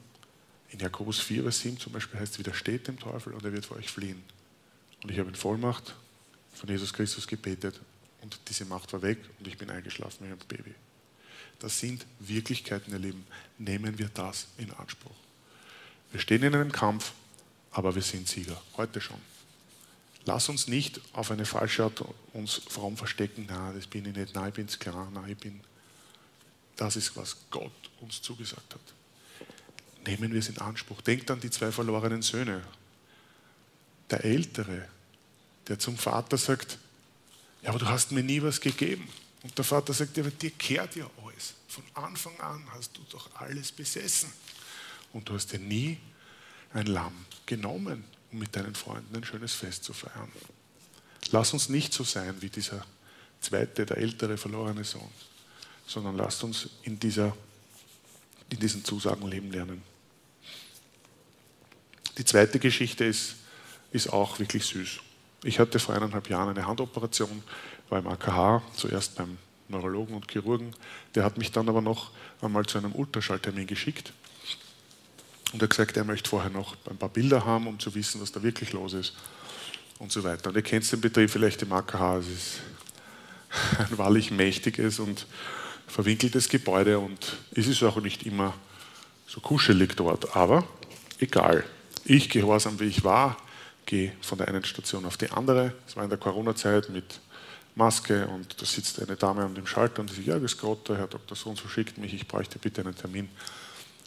in 0.69 0.79
Jakobus 0.79 1.19
4, 1.19 1.43
Vers 1.43 1.59
7 1.59 1.79
zum 1.79 1.91
Beispiel 1.91 2.19
heißt 2.19 2.33
es, 2.33 2.39
widersteht 2.39 2.87
dem 2.87 2.97
Teufel 2.97 3.33
und 3.33 3.43
er 3.43 3.51
wird 3.51 3.65
vor 3.65 3.77
euch 3.77 3.89
fliehen. 3.89 4.23
Und 5.03 5.11
ich 5.11 5.19
habe 5.19 5.29
in 5.29 5.35
Vollmacht 5.35 5.95
von 6.53 6.69
Jesus 6.69 6.93
Christus 6.93 7.27
gebetet 7.27 7.79
und 8.21 8.39
diese 8.47 8.63
Macht 8.65 8.93
war 8.93 9.01
weg 9.01 9.17
und 9.39 9.47
ich 9.47 9.57
bin 9.57 9.69
eingeschlafen 9.69 10.27
wie 10.27 10.31
ein 10.31 10.37
Baby. 10.47 10.73
Das 11.59 11.77
sind 11.77 12.05
Wirklichkeiten, 12.19 12.91
ihr 12.93 12.99
Lieben. 12.99 13.25
Nehmen 13.57 13.97
wir 13.99 14.09
das 14.09 14.47
in 14.57 14.71
Anspruch. 14.71 15.15
Wir 16.11 16.19
stehen 16.19 16.43
in 16.43 16.53
einem 16.53 16.71
Kampf, 16.71 17.13
aber 17.71 17.95
wir 17.95 18.01
sind 18.01 18.27
Sieger. 18.27 18.61
Heute 18.77 18.99
schon. 18.99 19.19
Lass 20.25 20.49
uns 20.49 20.67
nicht 20.67 21.01
auf 21.13 21.31
eine 21.31 21.45
falsche 21.45 21.83
Art 21.83 22.03
uns 22.33 22.61
fromm 22.69 22.95
verstecken, 22.95 23.45
na, 23.49 23.73
das 23.73 23.87
bin 23.87 24.05
ich 24.05 24.15
nicht, 24.15 24.35
nein, 24.35 24.49
ich 24.49 24.53
bin 24.53 24.65
es 24.65 24.77
klar, 24.77 25.09
nein, 25.13 25.31
ich 25.31 25.37
bin. 25.37 25.61
Das 26.75 26.95
ist, 26.95 27.15
was 27.15 27.37
Gott 27.49 27.71
uns 28.01 28.21
zugesagt 28.21 28.73
hat. 28.73 28.81
Nehmen 30.05 30.31
wir 30.31 30.39
es 30.39 30.49
in 30.49 30.57
Anspruch. 30.57 31.01
Denkt 31.01 31.29
an 31.31 31.39
die 31.39 31.49
zwei 31.49 31.71
verlorenen 31.71 32.21
Söhne. 32.21 32.63
Der 34.09 34.23
Ältere, 34.25 34.87
der 35.67 35.79
zum 35.79 35.97
Vater 35.97 36.37
sagt, 36.37 36.77
ja, 37.61 37.69
aber 37.69 37.79
du 37.79 37.87
hast 37.87 38.11
mir 38.11 38.23
nie 38.23 38.41
was 38.41 38.59
gegeben. 38.59 39.07
Und 39.43 39.57
der 39.57 39.65
Vater 39.65 39.93
sagt, 39.93 40.17
ja, 40.17 40.23
aber 40.23 40.31
dir 40.31 40.51
kehrt 40.51 40.95
ja 40.95 41.09
alles. 41.23 41.53
Von 41.67 41.83
Anfang 41.93 42.39
an 42.39 42.63
hast 42.73 42.97
du 42.97 43.01
doch 43.09 43.29
alles 43.35 43.71
besessen. 43.71 44.31
Und 45.13 45.27
du 45.27 45.33
hast 45.33 45.51
dir 45.51 45.59
nie 45.59 45.97
ein 46.73 46.85
Lamm 46.85 47.13
genommen 47.45 48.03
um 48.31 48.39
mit 48.39 48.55
deinen 48.55 48.75
Freunden 48.75 49.15
ein 49.15 49.23
schönes 49.23 49.53
Fest 49.53 49.83
zu 49.83 49.93
feiern. 49.93 50.31
Lass 51.31 51.53
uns 51.53 51.69
nicht 51.69 51.93
so 51.93 52.03
sein 52.03 52.41
wie 52.41 52.49
dieser 52.49 52.85
zweite, 53.41 53.85
der 53.85 53.97
ältere 53.97 54.37
verlorene 54.37 54.83
Sohn, 54.83 55.09
sondern 55.85 56.17
lasst 56.17 56.43
uns 56.43 56.69
in, 56.83 56.99
dieser, 56.99 57.35
in 58.49 58.59
diesen 58.59 58.83
Zusagen 58.85 59.27
leben 59.27 59.51
lernen. 59.51 59.81
Die 62.17 62.25
zweite 62.25 62.59
Geschichte 62.59 63.05
ist, 63.05 63.35
ist 63.91 64.11
auch 64.11 64.39
wirklich 64.39 64.65
süß. 64.65 64.99
Ich 65.43 65.59
hatte 65.59 65.79
vor 65.79 65.95
eineinhalb 65.95 66.29
Jahren 66.29 66.49
eine 66.49 66.65
Handoperation, 66.65 67.43
war 67.89 67.99
im 67.99 68.07
AKH, 68.07 68.61
zuerst 68.75 69.15
beim 69.15 69.37
Neurologen 69.67 70.15
und 70.15 70.31
Chirurgen. 70.31 70.75
Der 71.15 71.23
hat 71.23 71.37
mich 71.37 71.51
dann 71.51 71.67
aber 71.67 71.81
noch 71.81 72.11
einmal 72.41 72.65
zu 72.65 72.77
einem 72.77 72.93
Ultraschalltermin 72.93 73.67
geschickt 73.67 74.13
und 75.53 75.61
er 75.61 75.63
hat 75.63 75.69
gesagt, 75.71 75.97
er 75.97 76.03
möchte 76.03 76.29
vorher 76.29 76.49
noch 76.49 76.75
ein 76.89 76.97
paar 76.97 77.09
Bilder 77.09 77.45
haben, 77.45 77.67
um 77.67 77.79
zu 77.79 77.93
wissen, 77.93 78.21
was 78.21 78.31
da 78.31 78.41
wirklich 78.41 78.73
los 78.73 78.93
ist 78.93 79.13
und 79.99 80.11
so 80.11 80.23
weiter. 80.23 80.49
Und 80.49 80.55
ihr 80.55 80.61
kennt 80.61 80.89
den 80.91 81.01
Betrieb 81.01 81.29
vielleicht 81.29 81.61
im 81.61 81.71
AKH, 81.71 82.17
es 82.17 82.27
ist 82.27 82.59
ein 83.79 83.97
wahrlich 83.97 84.31
mächtiges 84.31 84.99
und 84.99 85.25
verwinkeltes 85.87 86.49
Gebäude 86.49 86.99
und 86.99 87.37
es 87.53 87.67
ist 87.67 87.83
auch 87.83 87.97
nicht 87.97 88.25
immer 88.25 88.53
so 89.27 89.41
kuschelig 89.41 89.95
dort. 89.95 90.35
Aber 90.35 90.65
egal, 91.19 91.63
ich 92.05 92.29
gehorsam 92.29 92.79
wie 92.79 92.85
ich 92.85 93.03
war, 93.03 93.37
gehe 93.85 94.13
von 94.21 94.37
der 94.37 94.47
einen 94.47 94.63
Station 94.63 95.05
auf 95.05 95.17
die 95.17 95.29
andere. 95.29 95.73
Es 95.87 95.95
war 95.95 96.03
in 96.03 96.09
der 96.09 96.19
Corona-Zeit 96.19 96.89
mit 96.89 97.19
Maske 97.75 98.27
und 98.27 98.61
da 98.61 98.65
sitzt 98.65 99.01
eine 99.01 99.15
Dame 99.15 99.43
an 99.43 99.55
dem 99.55 99.67
Schalter 99.67 100.01
und 100.01 100.09
die 100.09 100.15
sagt, 100.15 100.27
ja, 100.27 100.39
das 100.39 100.57
Gott, 100.57 100.87
der 100.89 100.97
Herr 100.97 101.07
Dr. 101.07 101.35
So 101.35 101.49
und 101.49 101.57
so 101.57 101.67
schickt 101.67 101.97
mich, 101.97 102.13
ich 102.13 102.27
bräuchte 102.27 102.59
bitte 102.59 102.81
einen 102.81 102.95
Termin 102.95 103.29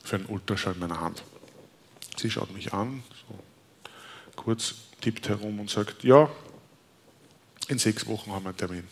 für 0.03 0.17
einen 0.17 0.27
Ultraschall 0.27 0.75
in 0.75 0.81
meiner 0.81 1.01
Hand. 1.01 1.23
Sie 2.25 2.31
schaut 2.31 2.55
mich 2.55 2.73
an, 2.73 3.03
so 3.29 3.39
kurz 4.35 4.77
tippt 5.03 5.29
herum 5.29 5.61
und 5.61 5.69
sagt, 5.69 6.05
ja, 6.05 6.31
in 7.69 7.79
sechs 7.79 8.07
Wochen 8.07 8.33
haben 8.33 8.45
wir 8.45 8.49
einen 8.49 8.57
Termin. 8.57 8.89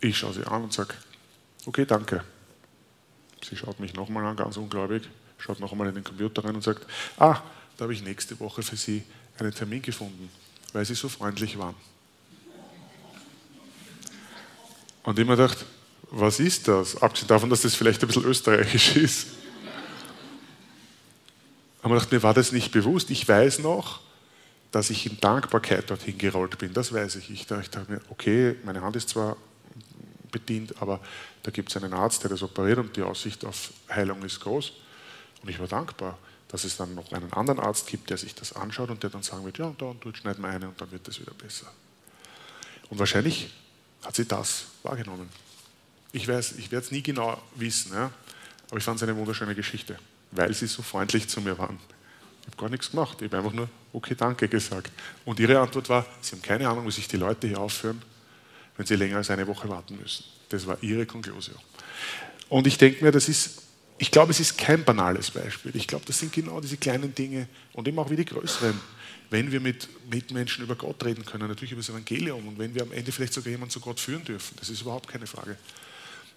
Ich 0.00 0.16
schaue 0.16 0.32
sie 0.32 0.46
an 0.46 0.64
und 0.64 0.72
sage, 0.72 0.94
okay, 1.66 1.84
danke. 1.84 2.24
Sie 3.46 3.54
schaut 3.54 3.80
mich 3.80 3.92
nochmal 3.92 4.24
an, 4.24 4.34
ganz 4.34 4.56
ungläubig, 4.56 5.02
schaut 5.36 5.60
noch 5.60 5.72
einmal 5.72 5.88
in 5.88 5.94
den 5.94 6.04
Computer 6.04 6.42
rein 6.42 6.54
und 6.54 6.64
sagt, 6.64 6.86
ah, 7.18 7.42
da 7.76 7.82
habe 7.82 7.92
ich 7.92 8.02
nächste 8.02 8.40
Woche 8.40 8.62
für 8.62 8.76
Sie 8.76 9.02
einen 9.38 9.52
Termin 9.52 9.82
gefunden, 9.82 10.30
weil 10.72 10.86
Sie 10.86 10.94
so 10.94 11.10
freundlich 11.10 11.58
waren. 11.58 11.74
Und 15.02 15.18
ich 15.18 15.26
mir 15.26 15.36
gedacht, 15.36 15.66
was 16.10 16.40
ist 16.40 16.66
das? 16.66 16.96
Abgesehen 17.02 17.28
davon, 17.28 17.50
dass 17.50 17.60
das 17.60 17.74
vielleicht 17.74 18.00
ein 18.00 18.06
bisschen 18.06 18.24
österreichisch 18.24 18.96
ist. 18.96 19.26
Aber 21.84 21.96
dachte, 21.96 22.14
mir 22.14 22.22
war 22.22 22.32
das 22.32 22.50
nicht 22.50 22.72
bewusst. 22.72 23.10
Ich 23.10 23.28
weiß 23.28 23.58
noch, 23.58 24.00
dass 24.70 24.88
ich 24.88 25.04
in 25.04 25.20
Dankbarkeit 25.20 25.90
dorthin 25.90 26.16
gerollt 26.16 26.56
bin. 26.56 26.72
Das 26.72 26.94
weiß 26.94 27.16
ich. 27.16 27.28
Ich 27.30 27.46
dachte 27.46 27.84
mir, 27.88 28.00
okay, 28.08 28.56
meine 28.64 28.80
Hand 28.80 28.96
ist 28.96 29.10
zwar 29.10 29.36
bedient, 30.32 30.80
aber 30.80 30.98
da 31.42 31.50
gibt 31.50 31.68
es 31.68 31.76
einen 31.76 31.92
Arzt, 31.92 32.22
der 32.22 32.30
das 32.30 32.42
operiert 32.42 32.78
und 32.78 32.96
die 32.96 33.02
Aussicht 33.02 33.44
auf 33.44 33.70
Heilung 33.90 34.22
ist 34.22 34.40
groß. 34.40 34.72
Und 35.42 35.50
ich 35.50 35.60
war 35.60 35.66
dankbar, 35.66 36.16
dass 36.48 36.64
es 36.64 36.78
dann 36.78 36.94
noch 36.94 37.12
einen 37.12 37.30
anderen 37.34 37.60
Arzt 37.60 37.86
gibt, 37.86 38.08
der 38.08 38.16
sich 38.16 38.34
das 38.34 38.54
anschaut 38.54 38.88
und 38.88 39.02
der 39.02 39.10
dann 39.10 39.22
sagen 39.22 39.44
wird, 39.44 39.58
ja, 39.58 39.66
und 39.66 39.82
da 39.82 39.84
und 39.84 40.02
dort 40.02 40.16
schneiden 40.16 40.42
wir 40.42 40.48
eine 40.48 40.68
und 40.68 40.80
dann 40.80 40.90
wird 40.90 41.06
das 41.06 41.20
wieder 41.20 41.34
besser. 41.34 41.66
Und 42.88 42.98
wahrscheinlich 42.98 43.52
hat 44.02 44.16
sie 44.16 44.24
das 44.24 44.68
wahrgenommen. 44.82 45.28
Ich 46.12 46.26
weiß, 46.26 46.52
ich 46.52 46.72
werde 46.72 46.86
es 46.86 46.92
nie 46.92 47.02
genau 47.02 47.42
wissen, 47.56 47.92
ja, 47.92 48.10
aber 48.68 48.78
ich 48.78 48.84
fand 48.84 48.96
es 48.96 49.02
eine 49.02 49.14
wunderschöne 49.14 49.54
Geschichte, 49.54 49.98
weil 50.34 50.52
sie 50.54 50.66
so 50.66 50.82
freundlich 50.82 51.28
zu 51.28 51.40
mir 51.40 51.56
waren. 51.58 51.78
Ich 52.42 52.46
habe 52.48 52.56
gar 52.56 52.68
nichts 52.68 52.90
gemacht, 52.90 53.18
ich 53.20 53.26
habe 53.26 53.38
einfach 53.38 53.52
nur 53.52 53.68
okay, 53.94 54.14
danke 54.16 54.48
gesagt. 54.48 54.90
Und 55.24 55.40
ihre 55.40 55.58
Antwort 55.58 55.88
war, 55.88 56.04
sie 56.20 56.32
haben 56.32 56.42
keine 56.42 56.68
Ahnung, 56.68 56.86
wie 56.86 56.90
sich 56.90 57.08
die 57.08 57.16
Leute 57.16 57.46
hier 57.46 57.60
aufführen, 57.60 58.02
wenn 58.76 58.84
sie 58.84 58.96
länger 58.96 59.16
als 59.16 59.30
eine 59.30 59.46
Woche 59.46 59.68
warten 59.68 59.96
müssen. 59.96 60.24
Das 60.48 60.66
war 60.66 60.76
ihre 60.82 61.06
Konklusion. 61.06 61.58
Und 62.48 62.66
ich 62.66 62.76
denke 62.76 63.04
mir, 63.04 63.12
das 63.12 63.28
ist, 63.28 63.62
ich 63.98 64.10
glaube, 64.10 64.32
es 64.32 64.40
ist 64.40 64.58
kein 64.58 64.84
banales 64.84 65.30
Beispiel. 65.30 65.74
Ich 65.74 65.86
glaube, 65.86 66.04
das 66.06 66.18
sind 66.18 66.32
genau 66.32 66.60
diese 66.60 66.76
kleinen 66.76 67.14
Dinge 67.14 67.48
und 67.72 67.88
eben 67.88 67.98
auch 67.98 68.10
wie 68.10 68.16
die 68.16 68.24
größeren. 68.24 68.78
Wenn 69.30 69.50
wir 69.50 69.60
mit 69.60 69.88
Mitmenschen 70.10 70.64
über 70.64 70.74
Gott 70.74 71.02
reden 71.04 71.24
können, 71.24 71.48
natürlich 71.48 71.72
über 71.72 71.80
das 71.80 71.88
Evangelium 71.88 72.46
und 72.46 72.58
wenn 72.58 72.74
wir 72.74 72.82
am 72.82 72.92
Ende 72.92 73.10
vielleicht 73.10 73.32
sogar 73.32 73.50
jemanden 73.50 73.72
zu 73.72 73.80
Gott 73.80 73.98
führen 73.98 74.24
dürfen, 74.24 74.54
das 74.58 74.68
ist 74.68 74.82
überhaupt 74.82 75.08
keine 75.08 75.26
Frage. 75.26 75.56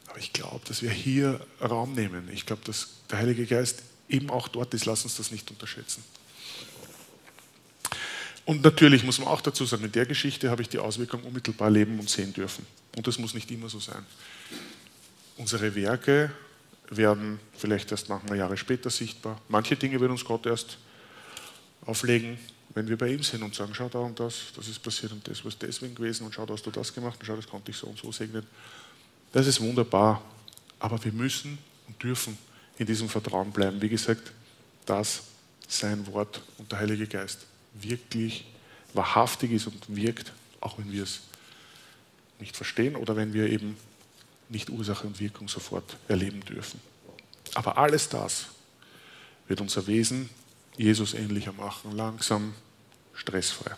Aber 0.07 0.19
ich 0.19 0.33
glaube, 0.33 0.61
dass 0.67 0.81
wir 0.81 0.89
hier 0.89 1.39
Raum 1.61 1.93
nehmen. 1.93 2.29
Ich 2.33 2.45
glaube, 2.45 2.63
dass 2.65 2.89
der 3.09 3.19
Heilige 3.19 3.45
Geist 3.45 3.83
eben 4.09 4.29
auch 4.29 4.47
dort 4.47 4.73
ist. 4.73 4.85
Lass 4.85 5.03
uns 5.03 5.17
das 5.17 5.31
nicht 5.31 5.49
unterschätzen. 5.51 6.03
Und 8.45 8.63
natürlich 8.63 9.03
muss 9.03 9.19
man 9.19 9.27
auch 9.27 9.41
dazu 9.41 9.65
sagen, 9.65 9.83
in 9.83 9.91
der 9.91 10.05
Geschichte 10.05 10.49
habe 10.49 10.61
ich 10.61 10.69
die 10.69 10.79
Auswirkung 10.79 11.21
unmittelbar 11.23 11.69
leben 11.69 11.99
und 11.99 12.09
sehen 12.09 12.31
dürfen. 12.31 12.65
Und 12.95 13.05
das 13.05 13.19
muss 13.19 13.33
nicht 13.33 13.51
immer 13.51 13.67
so 13.67 13.79
sein. 13.79 14.05
Unsere 15.35 15.75
Werke 15.75 16.31
werden 16.89 17.39
vielleicht 17.57 17.91
erst 17.91 18.07
manchmal 18.07 18.37
Jahre 18.37 18.55
später 18.55 18.89
sichtbar. 18.89 19.41
Manche 19.49 19.75
Dinge 19.75 19.99
wird 19.99 20.11
uns 20.11 20.23
Gott 20.23 20.45
erst 20.45 20.77
auflegen, 21.85 22.39
wenn 22.73 22.87
wir 22.87 22.97
bei 22.97 23.09
ihm 23.09 23.23
sind 23.23 23.43
und 23.43 23.53
sagen, 23.53 23.73
schau 23.73 23.89
da 23.89 23.99
und 23.99 24.19
das, 24.19 24.53
das 24.55 24.67
ist 24.67 24.79
passiert 24.79 25.11
und 25.11 25.27
das 25.27 25.43
was 25.43 25.57
deswegen 25.57 25.95
gewesen 25.95 26.25
und 26.25 26.33
schau, 26.33 26.45
da 26.45 26.53
hast 26.53 26.65
du 26.65 26.71
das 26.71 26.93
gemacht 26.93 27.19
und 27.19 27.25
schau, 27.25 27.35
das 27.35 27.47
konnte 27.47 27.71
ich 27.71 27.77
so 27.77 27.87
und 27.87 27.97
so 27.97 28.11
segnen. 28.11 28.45
Das 29.37 29.45
ist 29.45 29.61
wunderbar, 29.61 30.23
aber 30.79 31.03
wir 31.05 31.11
müssen 31.11 31.59
und 31.87 32.01
dürfen 32.01 32.35
in 32.79 32.87
diesem 32.87 33.07
Vertrauen 33.07 33.51
bleiben. 33.51 33.79
Wie 33.79 33.87
gesagt, 33.87 34.31
das 34.87 35.21
sein 35.67 36.07
Wort 36.07 36.41
und 36.57 36.71
der 36.71 36.79
Heilige 36.79 37.05
Geist 37.05 37.45
wirklich 37.75 38.45
wahrhaftig 38.95 39.51
ist 39.51 39.67
und 39.67 39.95
wirkt, 39.95 40.33
auch 40.59 40.79
wenn 40.79 40.91
wir 40.91 41.03
es 41.03 41.19
nicht 42.39 42.57
verstehen 42.57 42.95
oder 42.95 43.15
wenn 43.15 43.31
wir 43.31 43.47
eben 43.47 43.77
nicht 44.49 44.71
Ursache 44.71 45.05
und 45.05 45.19
Wirkung 45.19 45.47
sofort 45.47 45.97
erleben 46.07 46.43
dürfen. 46.43 46.79
Aber 47.53 47.77
alles 47.77 48.09
das 48.09 48.47
wird 49.47 49.61
unser 49.61 49.85
Wesen 49.85 50.31
Jesus 50.77 51.13
ähnlicher 51.13 51.53
machen, 51.53 51.95
langsam, 51.95 52.55
stressfrei. 53.13 53.75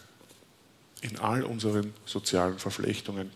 In 1.02 1.20
all 1.20 1.44
unseren 1.44 1.94
sozialen 2.06 2.60
Verflechtungen. 2.60 3.30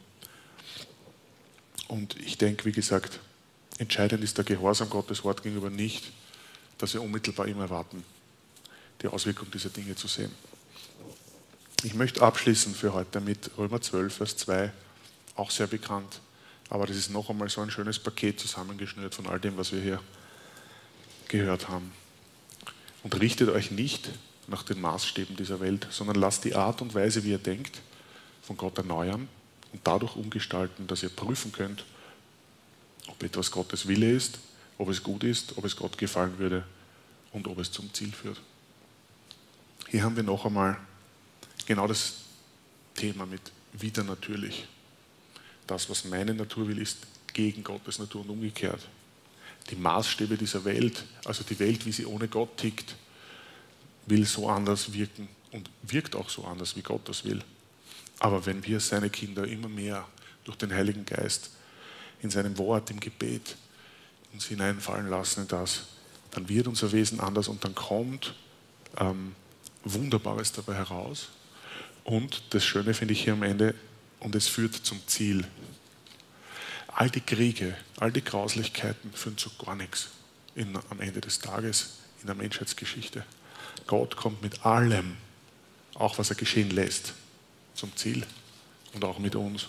Und 1.93 2.19
ich 2.21 2.39
denke, 2.39 2.65
wie 2.65 2.71
gesagt, 2.71 3.19
entscheidend 3.77 4.23
ist 4.23 4.35
der 4.39 4.43
Gehorsam 4.43 4.89
Gottes 4.89 5.23
Wort 5.23 5.43
gegenüber 5.43 5.69
nicht, 5.69 6.11
dass 6.79 6.95
wir 6.95 7.03
unmittelbar 7.03 7.47
immer 7.47 7.69
warten, 7.69 8.03
die 9.03 9.07
Auswirkung 9.07 9.51
dieser 9.51 9.69
Dinge 9.69 9.95
zu 9.95 10.07
sehen. 10.07 10.31
Ich 11.83 11.93
möchte 11.93 12.23
abschließen 12.23 12.73
für 12.73 12.93
heute 12.93 13.21
mit 13.21 13.51
Römer 13.59 13.79
12, 13.79 14.11
Vers 14.11 14.37
2, 14.37 14.71
auch 15.35 15.51
sehr 15.51 15.67
bekannt. 15.67 16.19
Aber 16.67 16.87
das 16.87 16.97
ist 16.97 17.11
noch 17.11 17.29
einmal 17.29 17.49
so 17.49 17.61
ein 17.61 17.69
schönes 17.69 17.99
Paket 17.99 18.39
zusammengeschnürt 18.39 19.13
von 19.13 19.27
all 19.27 19.39
dem, 19.39 19.55
was 19.57 19.71
wir 19.71 19.79
hier 19.79 20.01
gehört 21.27 21.69
haben. 21.69 21.91
Und 23.03 23.19
richtet 23.19 23.49
euch 23.49 23.69
nicht 23.69 24.09
nach 24.47 24.63
den 24.63 24.81
Maßstäben 24.81 25.35
dieser 25.35 25.59
Welt, 25.59 25.85
sondern 25.91 26.15
lasst 26.15 26.43
die 26.43 26.55
Art 26.55 26.81
und 26.81 26.95
Weise, 26.95 27.23
wie 27.23 27.29
ihr 27.29 27.37
denkt, 27.37 27.81
von 28.41 28.57
Gott 28.57 28.79
erneuern 28.79 29.29
und 29.73 29.81
dadurch 29.83 30.15
umgestalten, 30.15 30.87
dass 30.87 31.03
ihr 31.03 31.09
prüfen 31.09 31.51
könnt, 31.51 31.83
ob 33.07 33.21
etwas 33.21 33.51
Gottes 33.51 33.87
Wille 33.87 34.11
ist, 34.11 34.39
ob 34.77 34.89
es 34.89 35.03
gut 35.03 35.23
ist, 35.23 35.57
ob 35.57 35.65
es 35.65 35.75
Gott 35.75 35.97
gefallen 35.97 36.37
würde 36.37 36.63
und 37.31 37.47
ob 37.47 37.59
es 37.59 37.71
zum 37.71 37.93
Ziel 37.93 38.11
führt. 38.11 38.39
Hier 39.89 40.03
haben 40.03 40.15
wir 40.15 40.23
noch 40.23 40.45
einmal 40.45 40.77
genau 41.65 41.87
das 41.87 42.13
Thema 42.95 43.25
mit 43.25 43.41
wieder 43.73 44.03
natürlich. 44.03 44.67
Das, 45.67 45.89
was 45.89 46.05
meine 46.05 46.33
Natur 46.33 46.67
will, 46.67 46.79
ist 46.79 46.99
gegen 47.33 47.63
Gottes 47.63 47.99
Natur 47.99 48.21
und 48.21 48.29
umgekehrt. 48.29 48.87
Die 49.69 49.75
Maßstäbe 49.75 50.37
dieser 50.37 50.65
Welt, 50.65 51.03
also 51.25 51.43
die 51.43 51.57
Welt, 51.59 51.85
wie 51.85 51.91
sie 51.91 52.05
ohne 52.05 52.27
Gott 52.27 52.57
tickt, 52.57 52.95
will 54.05 54.25
so 54.25 54.49
anders 54.49 54.93
wirken 54.93 55.27
und 55.51 55.69
wirkt 55.83 56.15
auch 56.15 56.29
so 56.29 56.43
anders, 56.43 56.75
wie 56.75 56.81
Gott 56.81 57.07
das 57.07 57.23
will. 57.23 57.41
Aber 58.19 58.45
wenn 58.45 58.65
wir 58.65 58.79
seine 58.79 59.09
Kinder 59.09 59.45
immer 59.47 59.69
mehr 59.69 60.07
durch 60.43 60.57
den 60.57 60.73
Heiligen 60.73 61.05
Geist 61.05 61.51
in 62.21 62.29
seinem 62.29 62.57
Wort, 62.57 62.89
im 62.89 62.99
Gebet 62.99 63.55
uns 64.33 64.45
hineinfallen 64.45 65.09
lassen 65.09 65.41
in 65.41 65.47
das, 65.47 65.83
dann 66.31 66.49
wird 66.49 66.67
unser 66.67 66.91
Wesen 66.91 67.19
anders 67.19 67.47
und 67.47 67.63
dann 67.63 67.75
kommt 67.75 68.33
ähm, 68.97 69.35
Wunderbares 69.83 70.51
dabei 70.51 70.75
heraus. 70.75 71.29
Und 72.03 72.43
das 72.53 72.65
Schöne 72.65 72.93
finde 72.93 73.13
ich 73.13 73.23
hier 73.23 73.33
am 73.33 73.43
Ende, 73.43 73.75
und 74.23 74.35
es 74.35 74.47
führt 74.47 74.73
zum 74.73 75.05
Ziel. 75.05 75.45
All 76.87 77.09
die 77.09 77.21
Kriege, 77.21 77.75
all 77.99 78.11
die 78.11 78.23
Grauslichkeiten 78.23 79.11
führen 79.11 79.37
zu 79.37 79.49
gar 79.57 79.75
nichts 79.75 80.09
in, 80.55 80.77
am 80.89 81.01
Ende 81.01 81.19
des 81.19 81.39
Tages 81.39 81.97
in 82.21 82.27
der 82.27 82.35
Menschheitsgeschichte. 82.35 83.25
Gott 83.85 84.15
kommt 84.15 84.41
mit 84.41 84.65
allem, 84.65 85.17
auch 85.95 86.17
was 86.17 86.29
er 86.29 86.35
geschehen 86.35 86.69
lässt, 86.69 87.13
zum 87.75 87.95
Ziel 87.95 88.25
und 88.93 89.03
auch 89.03 89.19
mit 89.19 89.35
uns. 89.35 89.67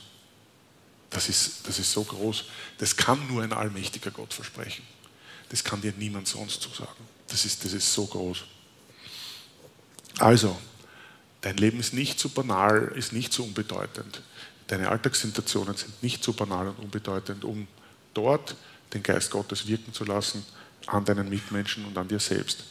Das 1.10 1.28
ist, 1.28 1.68
das 1.68 1.78
ist 1.78 1.92
so 1.92 2.02
groß. 2.02 2.44
Das 2.78 2.96
kann 2.96 3.26
nur 3.28 3.42
ein 3.42 3.52
allmächtiger 3.52 4.10
Gott 4.10 4.34
versprechen. 4.34 4.84
Das 5.48 5.62
kann 5.62 5.80
dir 5.80 5.92
niemand 5.96 6.26
sonst 6.26 6.62
zusagen. 6.62 7.04
Das 7.28 7.44
ist, 7.44 7.64
das 7.64 7.72
ist 7.72 7.92
so 7.92 8.06
groß. 8.06 8.44
Also, 10.18 10.58
Dein 11.44 11.58
Leben 11.58 11.78
ist 11.78 11.92
nicht 11.92 12.18
so 12.18 12.30
banal, 12.30 12.90
ist 12.96 13.12
nicht 13.12 13.30
so 13.30 13.44
unbedeutend. 13.44 14.22
Deine 14.68 14.88
Alltagssituationen 14.88 15.76
sind 15.76 16.02
nicht 16.02 16.24
so 16.24 16.32
banal 16.32 16.68
und 16.68 16.78
unbedeutend, 16.78 17.44
um 17.44 17.68
dort 18.14 18.56
den 18.94 19.02
Geist 19.02 19.30
Gottes 19.30 19.66
wirken 19.66 19.92
zu 19.92 20.06
lassen 20.06 20.42
an 20.86 21.04
deinen 21.04 21.28
Mitmenschen 21.28 21.84
und 21.84 21.98
an 21.98 22.08
dir 22.08 22.18
selbst. 22.18 22.64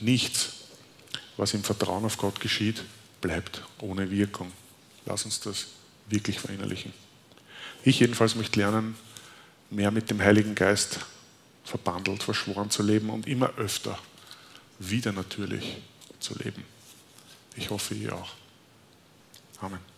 Nichts, 0.00 0.50
was 1.36 1.52
im 1.52 1.64
Vertrauen 1.64 2.04
auf 2.04 2.16
Gott 2.16 2.38
geschieht, 2.38 2.80
bleibt 3.20 3.62
ohne 3.80 4.10
Wirkung. 4.10 4.52
Lass 5.06 5.24
uns 5.24 5.40
das 5.40 5.66
wirklich 6.08 6.38
verinnerlichen. 6.38 6.92
Ich 7.84 8.00
jedenfalls 8.00 8.34
möchte 8.34 8.60
lernen, 8.60 8.96
mehr 9.70 9.90
mit 9.90 10.10
dem 10.10 10.20
Heiligen 10.20 10.54
Geist 10.54 11.00
verbandelt, 11.64 12.22
verschworen 12.22 12.70
zu 12.70 12.82
leben 12.82 13.10
und 13.10 13.26
immer 13.26 13.54
öfter 13.56 13.98
wieder 14.78 15.12
natürlich 15.12 15.78
zu 16.18 16.36
leben. 16.38 16.64
Ich 17.56 17.70
hoffe, 17.70 17.94
ihr 17.94 18.14
auch. 18.14 18.30
Amen. 19.60 19.89